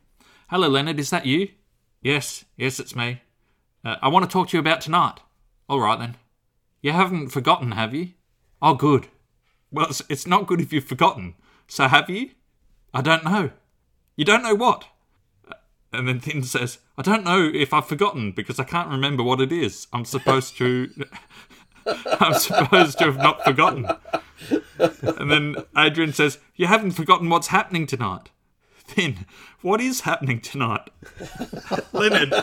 [0.49, 0.99] Hello, Leonard.
[0.99, 1.49] Is that you?
[2.01, 3.21] Yes, yes, it's me.
[3.85, 5.19] Uh, I want to talk to you about tonight.
[5.69, 6.17] All right then.
[6.81, 8.09] You haven't forgotten, have you?
[8.61, 9.07] Oh, good.
[9.71, 11.35] Well, it's, it's not good if you've forgotten.
[11.67, 12.31] So have you?
[12.93, 13.51] I don't know.
[14.15, 14.85] You don't know what?
[15.49, 15.53] Uh,
[15.93, 19.39] And then Thynn says, I don't know if I've forgotten because I can't remember what
[19.41, 19.87] it is.
[19.93, 20.89] I'm supposed to.
[22.19, 23.87] I'm supposed to have not forgotten.
[24.79, 28.29] And then Adrian says, You haven't forgotten what's happening tonight.
[28.87, 29.25] Thynn,
[29.61, 30.89] what is happening tonight?
[31.93, 32.33] Leonard,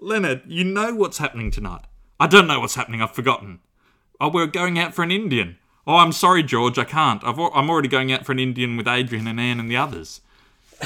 [0.00, 1.82] Leonard, you know what's happening tonight.
[2.18, 3.60] I don't know what's happening, I've forgotten.
[4.20, 5.58] Oh, we're going out for an Indian.
[5.86, 7.22] Oh, I'm sorry, George, I can't.
[7.22, 10.20] I've, I'm already going out for an Indian with Adrian and Anne and the others.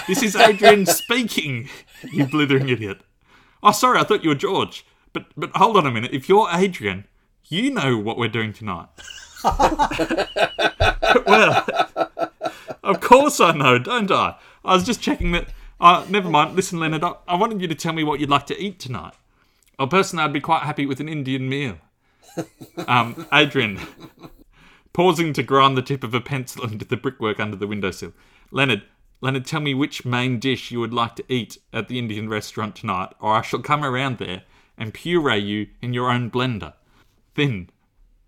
[0.07, 1.68] This is Adrian speaking,
[2.12, 3.01] you blithering idiot.
[3.62, 4.85] Oh, sorry, I thought you were George.
[5.12, 6.12] But but hold on a minute.
[6.12, 7.07] If you're Adrian,
[7.49, 8.88] You know what we're doing tonight.
[11.26, 11.64] well,
[12.83, 14.37] of course I know, don't I?
[14.64, 15.48] I was just checking that.
[15.81, 16.57] Uh, never mind.
[16.57, 19.14] Listen, Leonard, I, I wanted you to tell me what you'd like to eat tonight.
[19.79, 21.79] Well, personally, I'd be quite happy with an Indian meal.
[22.87, 23.81] Um, Adrian,
[24.92, 28.12] pausing to grind the tip of a pencil into the brickwork under the windowsill.
[28.50, 28.83] Leonard,
[29.20, 32.76] Leonard, tell me which main dish you would like to eat at the Indian restaurant
[32.76, 34.42] tonight, or I shall come around there
[34.79, 36.74] and puree you in your own blender.
[37.35, 37.68] Thynn.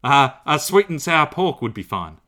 [0.02, 2.18] Uh, a sweet and sour pork would be fine.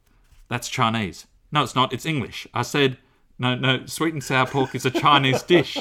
[0.49, 1.27] That's Chinese.
[1.51, 1.93] No, it's not.
[1.93, 2.47] It's English.
[2.55, 2.99] I said,
[3.39, 3.87] no, no.
[3.87, 5.79] Sweet and sour pork is a Chinese dish.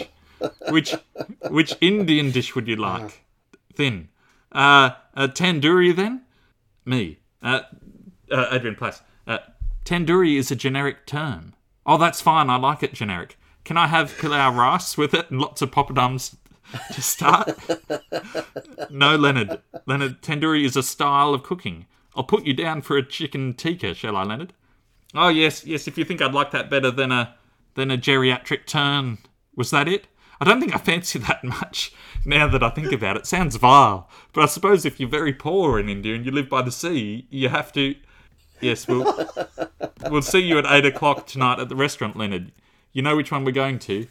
[0.70, 0.96] Which,
[1.50, 3.24] which Indian dish would you like?
[3.76, 4.10] Thynn.
[4.52, 6.22] Uh, a tandoori then?
[6.86, 7.20] Me.
[7.42, 7.62] Uh,
[8.32, 9.02] uh, Adrian Plass.
[9.26, 9.40] Uh,
[9.86, 11.54] tandoori is a generic term.
[11.86, 12.50] Oh, that's fine.
[12.50, 13.38] I like it generic.
[13.64, 16.36] Can I have pilau rice with it and lots of poppadoms
[16.94, 17.58] to start?
[18.90, 19.62] no, Leonard.
[19.86, 21.86] Leonard, tandoori is a style of cooking.
[22.16, 24.54] I'll put you down for a chicken tikka, shall I, Leonard?
[25.16, 25.88] Oh yes, yes.
[25.88, 27.36] If you think I'd like that better than a
[27.76, 29.20] than a geriatric tern,
[29.56, 30.08] was that it?
[30.42, 31.94] I don't think I fancy that much.
[32.26, 34.10] Now that I think about it, sounds vile.
[34.34, 37.28] But I suppose if you're very poor in India and you live by the sea,
[37.30, 37.96] you have to.
[38.62, 39.30] Yes, we'll
[40.10, 42.52] we'll see you at eight o'clock tonight at the restaurant, Leonard.
[42.92, 44.08] You know which one we're going to.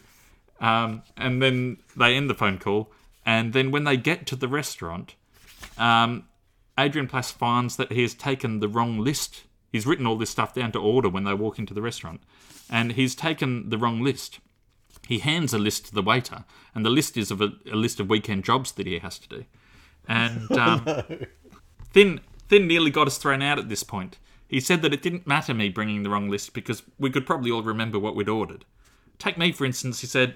[0.59, 2.91] Um, and then they end the phone call,
[3.25, 5.15] and then when they get to the restaurant,
[5.77, 6.25] um,
[6.77, 9.43] Adrian Plass finds that he has taken the wrong list.
[9.71, 12.21] He's written all this stuff down to order when they walk into the restaurant,
[12.69, 14.39] and he's taken the wrong list.
[15.07, 17.99] He hands a list to the waiter, and the list is of a, a list
[17.99, 19.45] of weekend jobs that he has to do.
[20.07, 20.85] And um,
[21.91, 24.17] Thynn Thynn nearly got us thrown out at this point.
[24.47, 27.49] He said that it didn't matter me bringing the wrong list because we could probably
[27.49, 28.65] all remember what we'd ordered.
[29.17, 30.35] Take me, for instance, he said,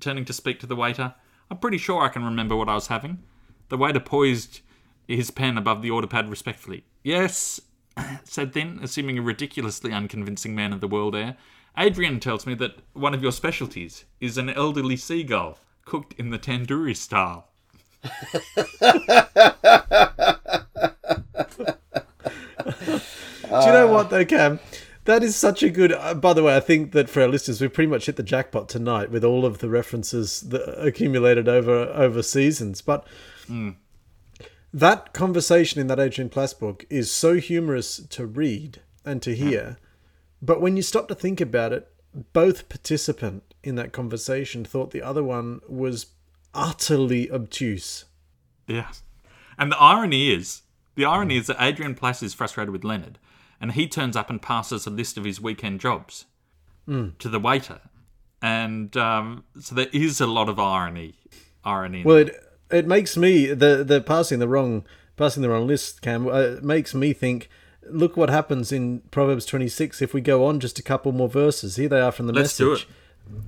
[0.00, 1.14] turning to speak to the waiter.
[1.50, 3.22] I'm pretty sure I can remember what I was having.
[3.68, 4.60] The waiter poised
[5.06, 6.84] his pen above the order pad respectfully.
[7.02, 7.60] Yes,
[8.24, 11.36] said Thynn, assuming a ridiculously unconvincing man of the world air.
[11.76, 16.38] Adrian tells me that one of your specialties is an elderly seagull cooked in the
[16.38, 17.48] tandoori style.
[23.48, 24.60] Do you know what though, Cam?
[25.08, 25.90] That is such a good.
[25.92, 28.22] Uh, by the way, I think that for our listeners, we've pretty much hit the
[28.22, 32.82] jackpot tonight with all of the references that accumulated over over seasons.
[32.82, 33.06] But
[34.70, 39.78] that conversation in that Adrian Plass book is so humorous to read and to hear.
[40.42, 41.90] But when you stop to think about it,
[42.34, 46.08] both participant in that conversation thought the other one was
[46.52, 48.04] utterly obtuse.
[48.66, 48.90] Yeah.
[49.58, 50.64] And the irony is,
[50.96, 53.18] the irony is that Adrian Plass is frustrated with Leonard,
[53.60, 56.26] and he turns up and passes a list of his weekend jobs
[57.18, 57.80] to the waiter,
[58.40, 61.14] and um, so there is a lot of irony.
[61.64, 62.02] Irony.
[62.04, 64.84] Well, it it makes me the the passing the wrong
[65.16, 66.28] passing the wrong list, Cam.
[66.28, 67.48] Uh, makes me think.
[67.90, 71.28] Look what happens in Proverbs twenty six if we go on just a couple more
[71.28, 71.76] verses.
[71.76, 72.86] Here they are from the Let's do message,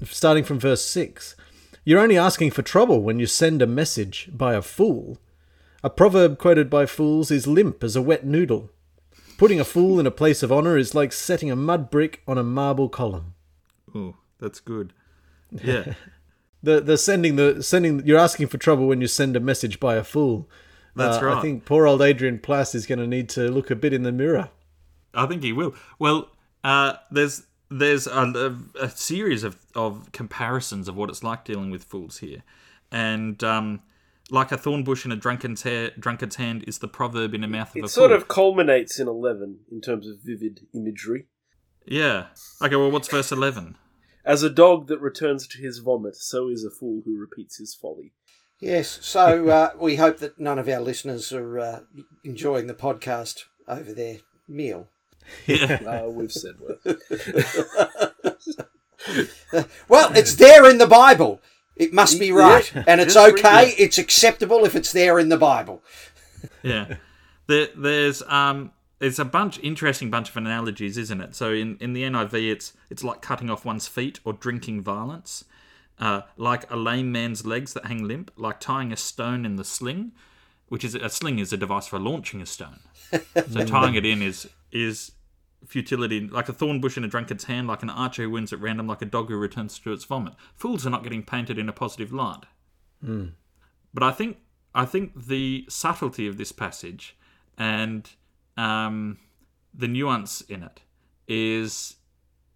[0.04, 1.36] starting from verse six.
[1.84, 5.18] You're only asking for trouble when you send a message by a fool.
[5.82, 8.70] A proverb quoted by fools is limp as a wet noodle.
[9.40, 12.36] Putting a fool in a place of honor is like setting a mud brick on
[12.36, 13.32] a marble column.
[13.94, 14.92] oh, that's good.
[15.64, 15.94] Yeah.
[16.62, 19.96] The the sending the sending you're asking for trouble when you send a message by
[19.96, 20.46] a fool.
[20.94, 21.38] That's Uh, right.
[21.38, 24.02] I think poor old Adrian Plass is going to need to look a bit in
[24.02, 24.50] the mirror.
[25.14, 25.74] I think he will.
[25.98, 26.28] Well,
[26.62, 31.70] uh, there's there's a, a, a series of, of comparisons of what it's like dealing
[31.70, 32.42] with fools here,
[32.92, 33.80] and um,
[34.30, 37.48] like a thorn bush in a drunkard's, hair, drunkard's hand is the proverb in the
[37.48, 37.78] mouth of a fool.
[37.78, 37.88] It fool.
[37.88, 41.26] sort of culminates in 11 in terms of vivid imagery.
[41.86, 42.26] yeah.
[42.62, 42.76] Okay.
[42.76, 43.76] Well, what's verse eleven?
[44.24, 47.74] As a dog that returns to his vomit, so is a fool who repeats his
[47.74, 48.12] folly.
[48.60, 51.80] Yes, so uh, we hope that none of our listeners are uh,
[52.24, 54.88] enjoying the podcast over their meal.
[55.46, 55.78] Yeah.
[55.86, 56.98] Uh, we've said worse.
[59.88, 61.40] Well, it's there in the Bible.
[61.76, 62.84] It must be right, Yeah.
[62.86, 63.74] and it's Just read okay.
[63.78, 65.82] It's acceptable if it's there in the Bible.
[66.62, 66.96] yeah.
[67.46, 71.34] There, there's um, it's a bunch interesting bunch of analogies, isn't it?
[71.34, 75.44] So in, in the NIV, it's it's like cutting off one's feet or drinking violence,
[75.98, 79.64] uh, like a lame man's legs that hang limp, like tying a stone in the
[79.64, 80.12] sling,
[80.68, 82.80] which is a sling is a device for launching a stone.
[83.50, 85.12] So tying it in is is
[85.66, 88.60] futility, like a thorn bush in a drunkard's hand, like an archer who wins at
[88.60, 90.34] random, like a dog who returns to its vomit.
[90.54, 92.44] Fools are not getting painted in a positive light.
[93.92, 94.38] But I think
[94.74, 97.16] I think the subtlety of this passage
[97.58, 98.08] and
[98.56, 99.18] um,
[99.74, 100.80] the nuance in it
[101.26, 101.96] is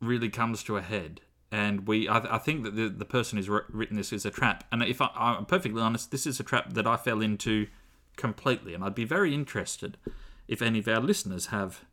[0.01, 1.21] really comes to a head.
[1.51, 4.65] And we, I, I think that the, the person who's written this is a trap.
[4.73, 7.69] And if I, I'm perfectly honest, this is a trap that I fell into
[8.17, 9.97] completely, and I'd be very interested
[10.49, 11.85] if any of our listeners have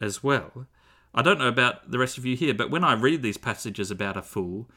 [0.00, 0.66] as well.
[1.14, 3.90] I don't know about the rest of you here, but when I read these passages
[3.90, 4.70] about a fool,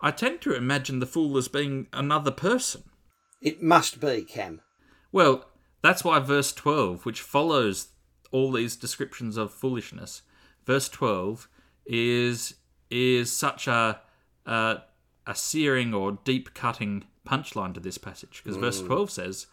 [0.00, 2.82] I tend to imagine the fool as being another person.
[3.40, 4.60] It must be, Cam.
[5.10, 5.46] Well,
[5.82, 7.88] that's why verse 12, which follows
[8.30, 10.22] all these descriptions of foolishness,
[10.64, 11.48] verse 12
[11.86, 12.54] is
[12.90, 14.00] is such a
[14.46, 14.82] a,
[15.26, 18.86] a searing or deep cutting punchline to this passage because verse mm.
[18.86, 19.46] 12 says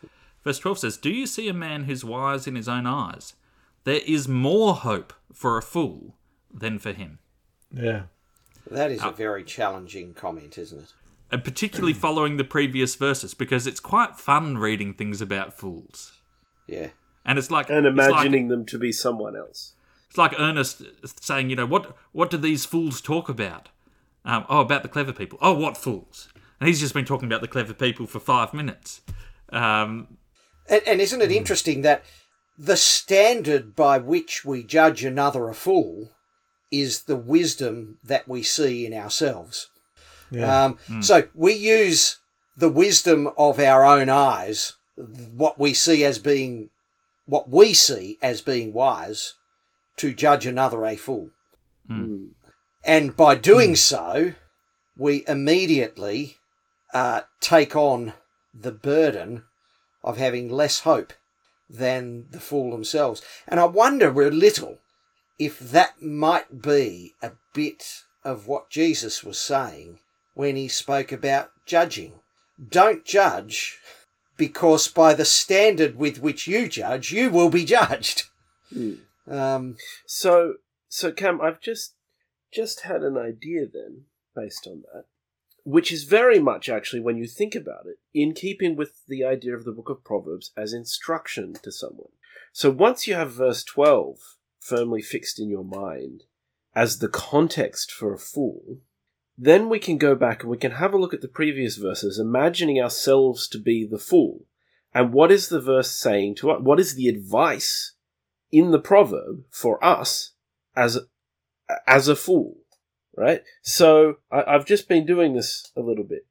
[0.43, 3.33] verse 12 says do you see a man who's wise in his own eyes
[3.83, 6.15] there is more hope for a fool
[6.53, 7.19] than for him
[7.73, 8.03] Yeah.
[8.69, 10.93] That is a very challenging comment, isn't it?
[11.31, 16.19] and particularly following the previous verses because it's quite fun reading things about fools
[16.67, 16.89] Yeah.
[17.25, 19.73] and it's like and it's like- imagining them to be someone else.
[20.07, 20.81] It's like Ernest
[21.21, 23.69] saying, you know, what what do these fools talk about?
[24.25, 25.37] Um, oh, about the clever people.
[25.39, 26.29] Oh, what fools?
[26.59, 29.01] And he's just been talking about the clever people for five minutes.
[29.53, 30.17] Um,
[30.67, 32.03] And, and isn't it interesting that
[32.59, 36.11] the standard by which we judge another a fool
[36.69, 39.69] is the wisdom that we see in ourselves?
[40.29, 40.65] Yeah.
[40.65, 42.17] Um, So we use
[42.57, 46.69] the wisdom of our own eyes, what we see as being,
[47.25, 49.35] what we see as being wise,
[49.95, 51.29] to judge another a fool.
[52.83, 54.33] And by doing so,
[54.97, 56.37] we immediately
[56.93, 58.13] uh, take on
[58.53, 59.43] the burden
[60.03, 61.13] of having less hope
[61.69, 63.21] than the fool themselves.
[63.47, 64.79] And I wonder a little
[65.37, 69.99] if that might be a bit of what Jesus was saying
[70.33, 72.13] when he spoke about judging.
[72.69, 73.79] Don't judge
[74.35, 78.23] because by the standard with which you judge, you will be judged.
[79.27, 80.55] Um, So,
[80.87, 81.95] so Cam, I've just
[82.51, 84.05] just had an idea then,
[84.35, 85.05] based on that,
[85.69, 89.55] which is very much actually, when you think about it, in keeping with the idea
[89.55, 92.11] of the Book of Proverbs as instruction to someone.
[92.51, 94.17] So once you have verse twelve
[94.59, 96.23] firmly fixed in your mind
[96.75, 98.79] as the context for a fool,
[99.37, 102.19] then we can go back and we can have a look at the previous verses,
[102.19, 104.45] imagining ourselves to be the fool.
[104.93, 106.61] And what is the verse saying to us?
[106.61, 107.93] What is the advice
[108.51, 110.31] in the proverb for us
[110.75, 110.99] as
[111.85, 112.57] as a fool,
[113.15, 113.43] right?
[113.61, 116.25] So I, I've just been doing this a little bit.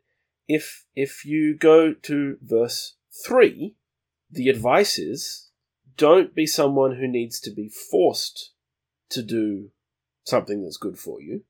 [0.46, 3.76] If if you go to verse three,
[4.30, 5.48] the advice is
[5.96, 8.52] don't be someone who needs to be forced
[9.10, 9.70] to do
[10.24, 11.42] something that's good for you.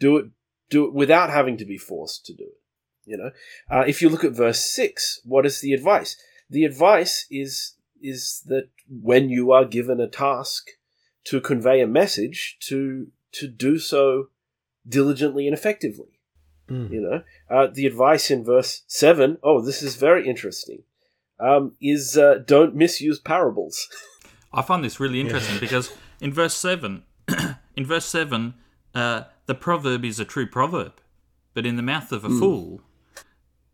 [0.00, 0.26] Do it
[0.70, 2.58] do it without having to be forced to do it.
[3.04, 3.30] You know,
[3.70, 6.16] uh, if you look at verse six, what is the advice?
[6.50, 10.70] The advice is is that when you are given a task
[11.24, 14.28] to convey a message, to to do so
[14.86, 16.18] diligently and effectively.
[16.68, 16.90] Mm.
[16.90, 19.38] You know, uh, the advice in verse seven.
[19.42, 20.84] Oh, this is very interesting.
[21.40, 23.88] Um, is uh, don't misuse parables.
[24.52, 27.04] I find this really interesting because in verse seven,
[27.76, 28.54] in verse seven,
[28.94, 31.00] uh, the proverb is a true proverb,
[31.54, 32.82] but in the mouth of a fool,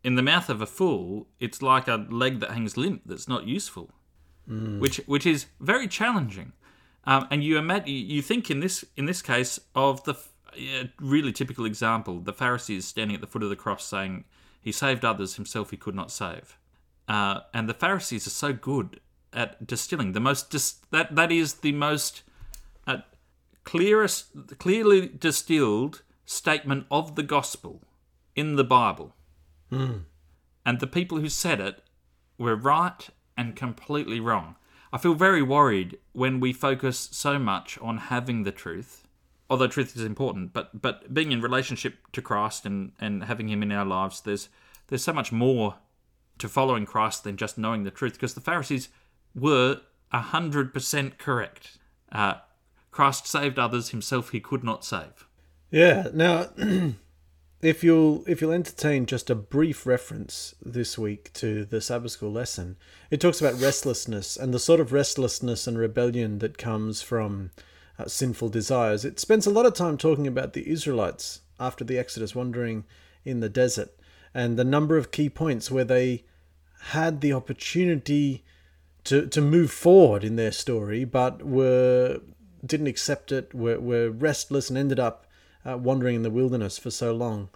[0.03, 3.45] in the mouth of a fool, it's like a leg that hangs limp that's not
[3.45, 3.91] useful,
[4.47, 6.53] which which is very challenging.
[7.05, 10.13] Um, and you imagine, you think in this in this case of the
[10.55, 14.25] yeah, really typical example, the Pharisees standing at the foot of the cross saying,
[14.61, 16.57] "He saved others; himself he could not save."
[17.07, 18.99] Uh, and the Pharisees are so good
[19.33, 22.23] at distilling the most dis- that that is the most
[22.87, 22.97] uh,
[23.63, 27.81] clearest, clearly distilled statement of the gospel
[28.35, 29.15] in the Bible.
[30.65, 31.81] And the people who said it
[32.37, 34.55] were right and completely wrong.
[34.91, 39.07] I feel very worried when we focus so much on having the truth,
[39.49, 43.63] although truth is important, but but being in relationship to Christ and, and having him
[43.63, 44.49] in our lives, there's
[44.87, 45.75] there's so much more
[46.37, 48.89] to following Christ than just knowing the truth, because the Pharisees
[49.35, 49.81] were
[50.11, 51.77] hundred percent correct.
[52.11, 52.35] Uh,
[52.91, 55.27] Christ saved others; himself he could not save.
[55.71, 56.07] Yeah.
[56.13, 56.47] Now,
[57.61, 62.31] if you'll if you'll entertain just a brief reference this week to the Sabbath school
[62.31, 62.77] lesson,
[63.11, 67.51] it talks about restlessness and the sort of restlessness and rebellion that comes from
[67.99, 69.03] uh, sinful desires.
[69.03, 72.85] It spends a lot of time talking about the Israelites after the Exodus, wandering
[73.25, 73.89] in the desert,
[74.33, 76.23] and the number of key points where they
[76.81, 78.45] had the opportunity
[79.03, 82.21] to to move forward in their story, but were
[82.65, 85.27] didn't accept it, were were restless, and ended up
[85.65, 87.49] uh, wandering in the wilderness for so long.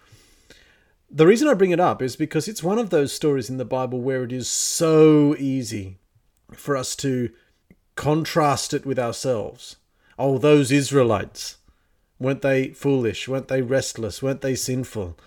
[1.09, 3.65] The reason I bring it up is because it's one of those stories in the
[3.65, 5.99] Bible where it is so easy
[6.53, 7.29] for us to
[7.95, 9.77] contrast it with ourselves.
[10.17, 11.57] Oh, those Israelites.
[12.19, 13.27] Weren't they foolish?
[13.27, 14.21] Weren't they restless?
[14.21, 15.17] Weren't they sinful?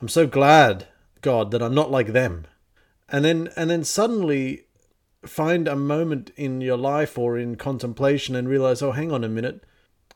[0.00, 0.86] I'm so glad,
[1.22, 2.46] God, that I'm not like them.
[3.08, 4.64] And then and then suddenly
[5.24, 9.28] find a moment in your life or in contemplation and realize, oh, hang on a
[9.28, 9.64] minute,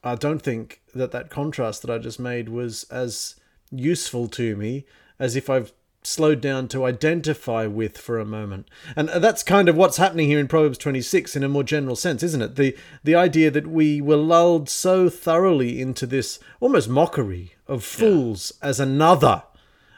[0.04, 3.36] I don't think that that contrast that I just made was as
[3.70, 4.86] useful to me
[5.18, 5.72] as if I've
[6.02, 8.68] slowed down to identify with for a moment.
[8.96, 12.22] And that's kind of what's happening here in Proverbs 26 in a more general sense,
[12.22, 12.56] isn't it?
[12.56, 18.52] The the idea that we were lulled so thoroughly into this almost mockery of fools
[18.62, 18.68] yeah.
[18.68, 19.42] as another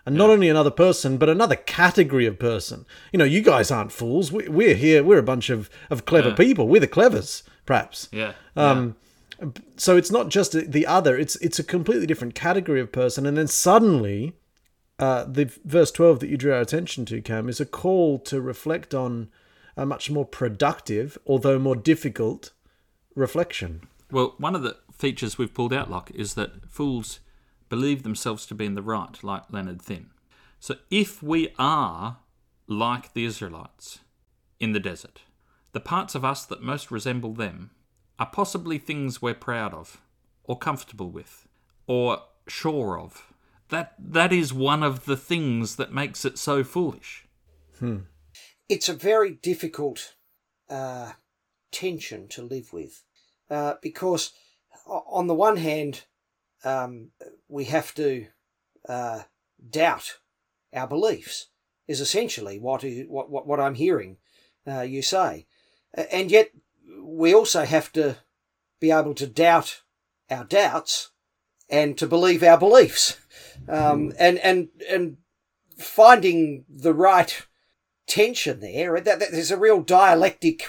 [0.05, 2.85] and not only another person, but another category of person.
[3.13, 4.33] You know, you guys aren't fools.
[4.33, 5.05] We, we're here.
[5.05, 6.35] We're a bunch of, of clever yeah.
[6.35, 6.67] people.
[6.67, 8.09] We're the clevers, perhaps.
[8.11, 8.33] Yeah.
[8.57, 8.97] Um,
[9.41, 9.49] yeah.
[9.77, 11.17] So it's not just the other.
[11.17, 13.27] It's it's a completely different category of person.
[13.27, 14.35] And then suddenly,
[15.03, 18.41] uh, the verse 12 that you drew our attention to, Cam, is a call to
[18.41, 19.31] reflect on
[19.77, 22.53] a much more productive, although more difficult,
[23.17, 23.89] reflection.
[24.13, 27.19] Well, one of the features we've pulled out, Locke, is that fools
[27.69, 30.11] believe themselves to be in the right, like Leonard Thynn.
[30.61, 32.19] So if we are
[32.69, 33.99] like the Israelites
[34.61, 35.23] in the desert,
[35.73, 37.73] the parts of us that most resemble them
[38.21, 40.01] are possibly things we're proud of,
[40.45, 41.49] or comfortable with,
[41.89, 43.32] or sure of
[43.73, 47.27] that that is one of the things that makes it so foolish.
[47.79, 48.01] Hmm.
[48.69, 50.15] It's a very difficult
[50.71, 51.13] uh,
[51.73, 53.03] tension to live with
[53.51, 54.33] uh, because,
[54.87, 56.05] on the one hand,
[56.65, 57.11] um,
[57.49, 58.27] we have to
[58.89, 59.23] uh,
[59.69, 60.19] doubt
[60.73, 61.49] our beliefs.
[61.89, 64.19] Is essentially what what what, what I'm hearing
[64.67, 65.47] uh, you say,
[65.95, 66.51] and yet
[67.03, 68.19] we also have to
[68.81, 69.83] be able to doubt
[70.31, 71.12] our doubts
[71.73, 73.19] and to believe our beliefs
[73.69, 74.17] um, hmm.
[74.19, 75.17] and and and
[75.79, 77.47] finding the right
[78.07, 79.01] tension there.
[79.01, 80.69] That, that there's a real dialectic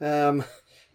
[0.00, 0.44] um,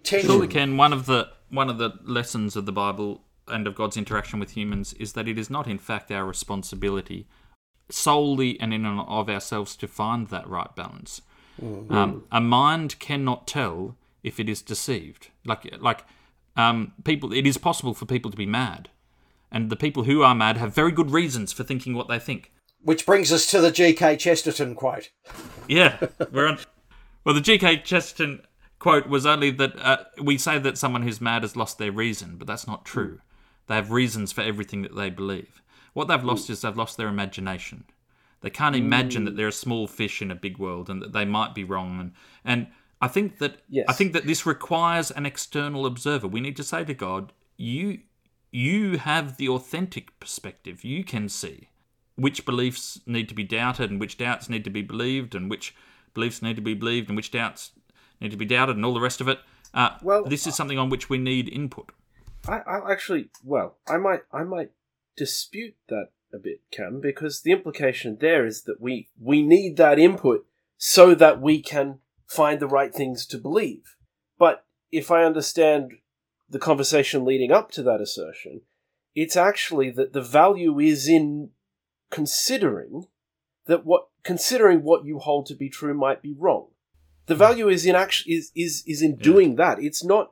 [0.03, 0.29] tension.
[0.29, 3.97] Surely, can one of the one of the lessons of the Bible and of God's
[3.97, 7.27] interaction with humans is that it is not, in fact, our responsibility
[7.89, 11.21] solely and in and of ourselves to find that right balance.
[11.61, 11.93] Mm-hmm.
[11.93, 15.27] Um, a mind cannot tell if it is deceived.
[15.45, 16.05] Like like
[16.55, 18.89] um, people, it is possible for people to be mad
[19.53, 22.51] and the people who are mad have very good reasons for thinking what they think.
[22.81, 24.17] Which brings us to the G.K.
[24.17, 25.11] Chesterton quote.
[25.69, 26.59] Yeah, we're on.
[27.23, 27.77] Well, the G.K.
[27.77, 28.41] Chesterton
[28.79, 32.35] quote was only that uh, we say that someone who's mad has lost their reason,
[32.37, 33.19] but that's not true.
[33.67, 35.61] They have reasons for everything that they believe.
[35.93, 37.85] What they've lost is they've lost their imagination.
[38.41, 41.23] They can't imagine that they're a small fish in a big world and that they
[41.23, 41.97] might be wrong.
[41.97, 42.11] And,
[42.43, 42.67] and
[42.99, 43.85] I think that yes.
[43.87, 46.27] I think that this requires an external observer.
[46.27, 47.99] We need to say to God, "You
[48.53, 50.83] you have the authentic perspective.
[50.83, 51.69] You can see
[52.15, 55.75] which beliefs need to be doubted and which doubts need to be believed and which
[56.13, 57.71] beliefs need to be believed and which doubts
[58.21, 59.39] need to be doubted and all the rest of it.
[59.73, 61.91] Uh, well, this is something on which we need input.
[62.47, 64.69] I, I actually, well, I might, I might
[65.17, 69.97] dispute that a bit, Cam, because the implication there is that we we need that
[69.97, 70.45] input
[70.77, 73.95] so that we can find the right things to believe.
[74.37, 75.93] But if I understand
[76.53, 78.61] the conversation leading up to that assertion,
[79.15, 81.49] it's actually that the value is in
[82.09, 83.07] considering
[83.65, 86.67] that what considering what you hold to be true might be wrong.
[87.25, 87.39] The hmm.
[87.39, 89.79] value is in actually is is is in doing that.
[89.79, 90.31] It's not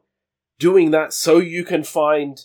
[0.59, 2.39] doing that so you can find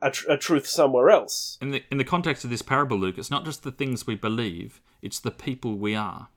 [0.00, 1.58] a, tr- a, truth somewhere else.
[1.60, 4.14] In the in the context of this parable, Luke, it's not just the things we
[4.14, 6.28] believe; it's the people we are.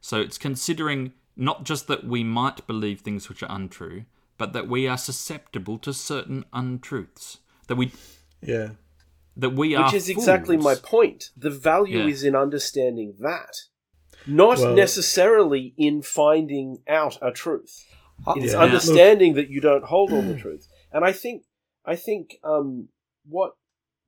[0.00, 4.04] So it's considering not just that we might believe things which are untrue,
[4.40, 7.40] but that we are susceptible to certain untruths.
[7.66, 7.92] That we,
[8.40, 8.70] yeah,
[9.36, 9.84] that we are.
[9.84, 11.28] Which is exactly my point.
[11.36, 12.06] The value yeah.
[12.06, 13.54] is in understanding that,
[14.26, 17.84] not well, necessarily in finding out a truth.
[18.36, 18.60] It's yeah.
[18.60, 20.66] understanding that you don't hold all the truth.
[20.90, 21.44] And I think,
[21.84, 22.88] I think, um,
[23.28, 23.52] what,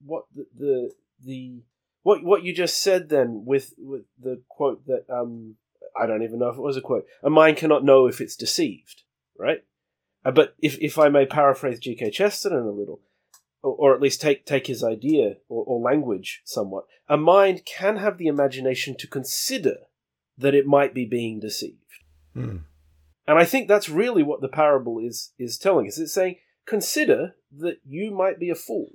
[0.03, 0.91] what the, the,
[1.23, 1.61] the
[2.01, 5.55] what what you just said then with with the quote that um
[5.95, 7.05] I don't even know if it was a quote.
[7.21, 9.03] A mind cannot know if it's deceived,
[9.37, 9.63] right?
[10.25, 12.11] Uh, but if, if I may paraphrase G.K.
[12.11, 13.01] Chesterton a little,
[13.61, 17.97] or, or, at least take, take his idea or, or language somewhat, a mind can
[17.97, 19.77] have the imagination to consider
[20.37, 21.77] that it might be being deceived.
[22.33, 22.57] Hmm.
[23.27, 25.97] And I think that's really what the parable is is telling us.
[25.97, 28.91] It's saying, consider that you might be a fool.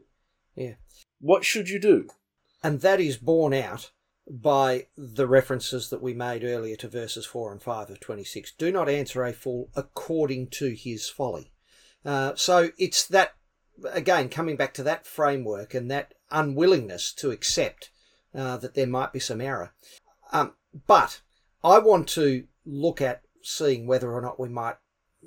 [0.55, 0.75] Yeah.
[1.21, 2.09] What should you do?
[2.63, 3.93] And that is borne out
[4.31, 8.53] by the references that we made earlier to verses 4 and 5 of 26.
[8.53, 11.53] Do not answer a fool according to his folly.
[12.05, 13.35] Uh, so it's that,
[13.91, 17.91] again, coming back to that framework and that unwillingness to accept
[18.35, 19.73] uh, that there might be some error.
[20.33, 20.55] Um,
[20.87, 21.23] but
[21.65, 24.77] I want to look at seeing whether or not we might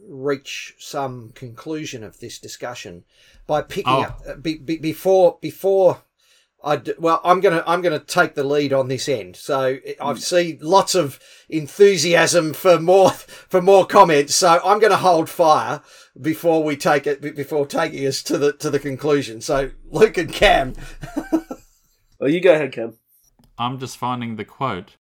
[0.07, 3.03] reach some conclusion of this discussion
[3.47, 4.01] by picking oh.
[4.01, 6.03] up uh, be, be, before before
[6.63, 9.35] I d- well, I'm gonna I'm gonna take the lead on this end.
[9.35, 14.35] So I see lots of enthusiasm for more for more comments.
[14.35, 15.81] So I'm gonna hold fire
[16.19, 19.41] before we take it before taking us to the to the conclusion.
[19.41, 20.73] So Luke and Cam,
[22.19, 22.93] well, you go ahead, Cam.
[23.57, 24.95] I'm just finding the quote.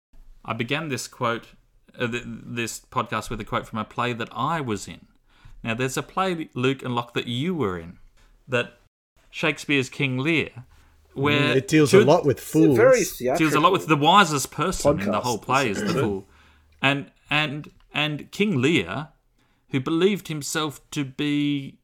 [0.44, 1.46] I began this quote,
[1.98, 5.06] uh, th- this podcast with a quote from a play that I was in.
[5.62, 7.98] Now, there's a play, Luke and Locke, that you were in,
[8.46, 8.78] that
[9.30, 10.64] Shakespeare's King Lear,
[11.14, 12.76] where mm, It deals two- a lot with It's fools.
[12.76, 13.04] very
[13.38, 16.28] deals a lot with the wisest person in the whole play is the fool,
[16.82, 19.08] and and and King Lear,
[19.70, 21.78] who believed himself to be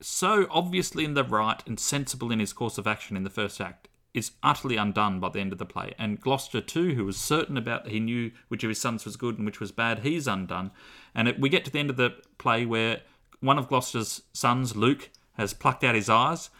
[0.00, 3.60] so obviously in the right and sensible in his course of action in the first
[3.60, 5.94] act, is utterly undone by the end of the play.
[5.98, 9.36] And Gloucester too, who was certain about he knew which of his sons was good
[9.36, 10.70] and which was bad, he's undone.
[11.14, 13.00] And it, we get to the end of the play where
[13.40, 16.50] one of Gloucester's sons, Luke, has plucked out his eyes.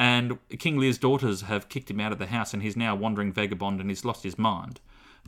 [0.00, 2.96] And King Lear's daughters have kicked him out of the house, and he's now a
[2.96, 4.80] wandering vagabond, and he's lost his mind.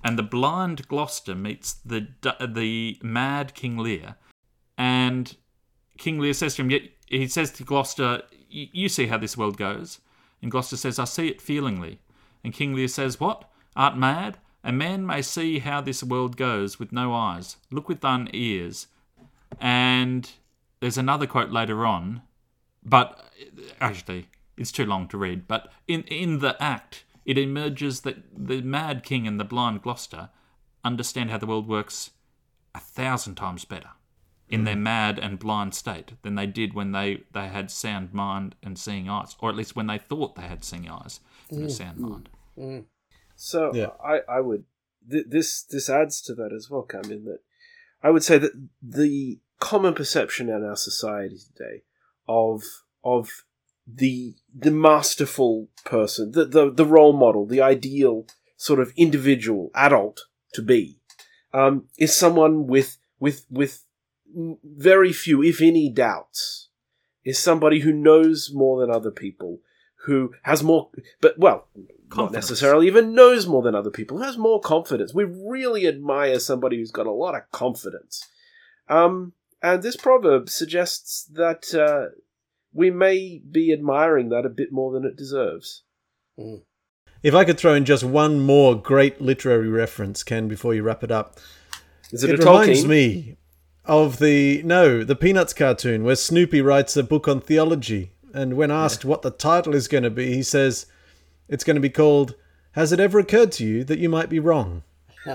[0.03, 2.09] And the blind Gloucester meets the
[2.41, 4.17] the mad King Lear,
[4.79, 5.37] and
[5.99, 9.59] King Lear says to him, "Yet he says to Gloucester, "You see how this world
[9.59, 10.01] goes."
[10.41, 12.01] And Gloucester says, "I see it feelingly."
[12.43, 13.53] And King Lear says, "What?
[13.77, 14.39] Art mad?
[14.65, 17.59] A man may see how this world goes with no eyes.
[17.71, 18.87] Look with thine ears."
[19.61, 20.31] And
[20.81, 22.23] there's another quote later on,
[22.83, 24.29] but uh, actually
[24.63, 25.47] it's too long to read.
[25.47, 30.31] But in in the act, it emerges that the mad king and the blind Gloucester
[30.85, 32.11] understand how the world works
[32.75, 33.91] a thousand times better
[34.49, 34.83] in their hmm.
[34.83, 39.09] mad and blind state than they did when they, they had sound mind and seeing
[39.09, 41.69] eyes, or at least when they thought they had seeing eyes and a hmm.
[41.71, 42.09] sound hmm.
[42.11, 42.29] mind.
[43.35, 43.91] So Yeah.
[44.05, 44.65] I, I would
[45.11, 47.39] th- this this adds to that as well, Cam, in that
[48.03, 48.53] I would say that
[48.83, 51.83] the common perception in our society today
[52.29, 52.63] of
[53.03, 53.45] of
[53.87, 58.27] the the masterful person, the the, the role model, the ideal
[58.57, 60.23] sort of individual adult
[60.55, 60.99] to be,
[61.53, 63.85] um, is someone with with with
[64.35, 66.69] very few, if any, doubts.
[67.25, 69.61] Is somebody who knows more than other people,
[70.07, 71.69] who has more, but well,
[72.17, 75.15] not necessarily even knows more than other people, who has more confidence.
[75.15, 78.27] We really admire somebody who's got a lot of confidence.
[78.89, 82.17] Um, and this proverb suggests that uh,
[82.73, 85.83] we may be admiring that a bit more than it deserves.
[86.39, 86.57] Hmm.
[87.23, 91.05] If I could throw in just one more great literary reference, Ken, before you wrap
[91.05, 91.39] it up,
[92.11, 92.89] Is it, it a reminds Tolkien?
[92.89, 93.37] me
[93.85, 98.71] of the no the Peanuts cartoon where Snoopy writes a book on theology, and when
[98.71, 100.87] asked what the title is going to be, he says
[101.49, 102.35] it's going to be called
[102.73, 104.83] "Has it ever occurred to you that you might be wrong?"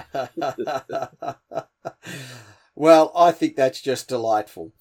[2.76, 4.74] well, I think that's just delightful.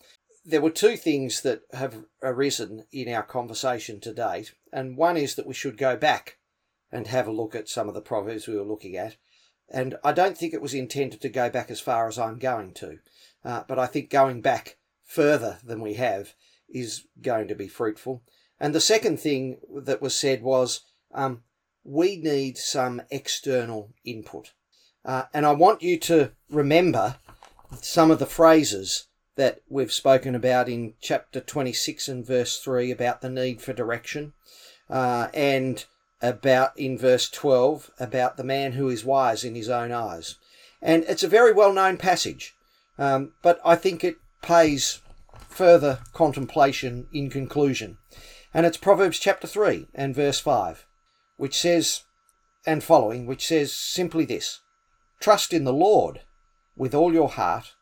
[0.48, 5.34] There were two things that have arisen in our conversation to date, and one is
[5.34, 6.38] that we should go back
[6.92, 9.16] and have a look at some of the proverbs we were looking at.
[9.68, 12.74] And I don't think it was intended to go back as far as I'm going
[12.74, 12.98] to,
[13.44, 16.34] uh, but I think going back further than we have
[16.68, 18.22] is going to be fruitful.
[18.60, 20.82] And the second thing that was said was
[21.12, 21.42] um,
[21.82, 24.52] we need some external input.
[25.04, 27.16] Uh, and I want you to remember
[27.80, 33.20] some of the phrases that we've spoken about in chapter 26 and verse 3 about
[33.20, 34.32] the need for direction,
[34.90, 35.84] uh, and
[36.22, 40.36] about in verse 12 about the man who is wise in his own eyes.
[40.80, 42.54] And it's a very well known passage,
[42.98, 45.00] um, but I think it pays
[45.48, 47.98] further contemplation in conclusion.
[48.54, 50.86] And it's Proverbs chapter 3 and verse 5,
[51.36, 52.04] which says,
[52.66, 54.60] and following, which says simply this
[55.20, 56.22] Trust in the Lord
[56.76, 57.74] with all your heart,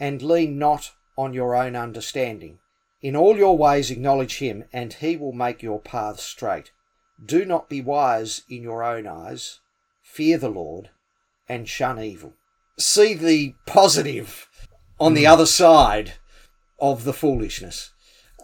[0.00, 2.60] and lean not on your own understanding.
[3.02, 6.70] In all your ways acknowledge him, and he will make your paths straight.
[7.22, 9.60] Do not be wise in your own eyes.
[10.02, 10.90] Fear the Lord,
[11.48, 12.34] and shun evil.
[12.78, 14.48] See the positive
[15.00, 15.32] on the hmm.
[15.32, 16.14] other side
[16.78, 17.90] of the foolishness.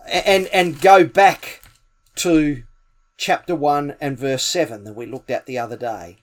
[0.07, 1.63] And, and go back
[2.17, 2.65] to
[3.17, 6.19] chapter 1 and verse 7 that we looked at the other day.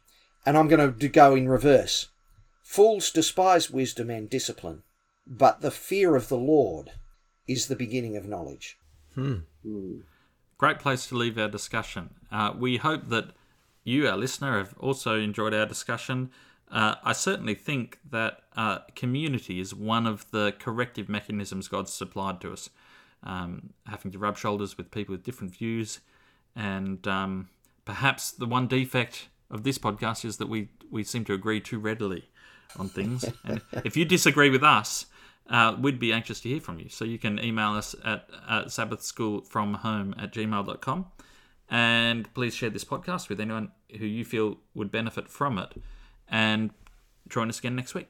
[0.45, 2.09] And I'm going to go in reverse.
[2.63, 4.83] Fools despise wisdom and discipline,
[5.25, 6.91] but the fear of the Lord
[7.47, 8.77] is the beginning of knowledge.
[10.57, 12.11] Great place to leave our discussion.
[12.31, 13.31] Uh, we hope that
[13.83, 16.29] you, our listener, have also enjoyed our discussion.
[16.71, 22.39] Uh, I certainly think that uh, community is one of the corrective mechanisms God's supplied
[22.41, 22.69] to us.
[23.23, 25.99] Um, having to rub shoulders with people with different views,
[26.55, 27.49] and um,
[27.85, 31.77] perhaps the one defect of this podcast is that we we seem to agree too
[31.77, 32.29] readily
[32.77, 33.25] on things.
[33.43, 35.05] and if you disagree with us,
[35.51, 36.87] uh, we'd be anxious to hear from you.
[36.87, 41.05] So you can email us at uh, sabbathschoolfromhome at gmail.com
[41.69, 45.73] And please share this podcast with anyone who you feel would benefit from it.
[46.29, 46.71] And
[47.27, 48.07] join us again next week.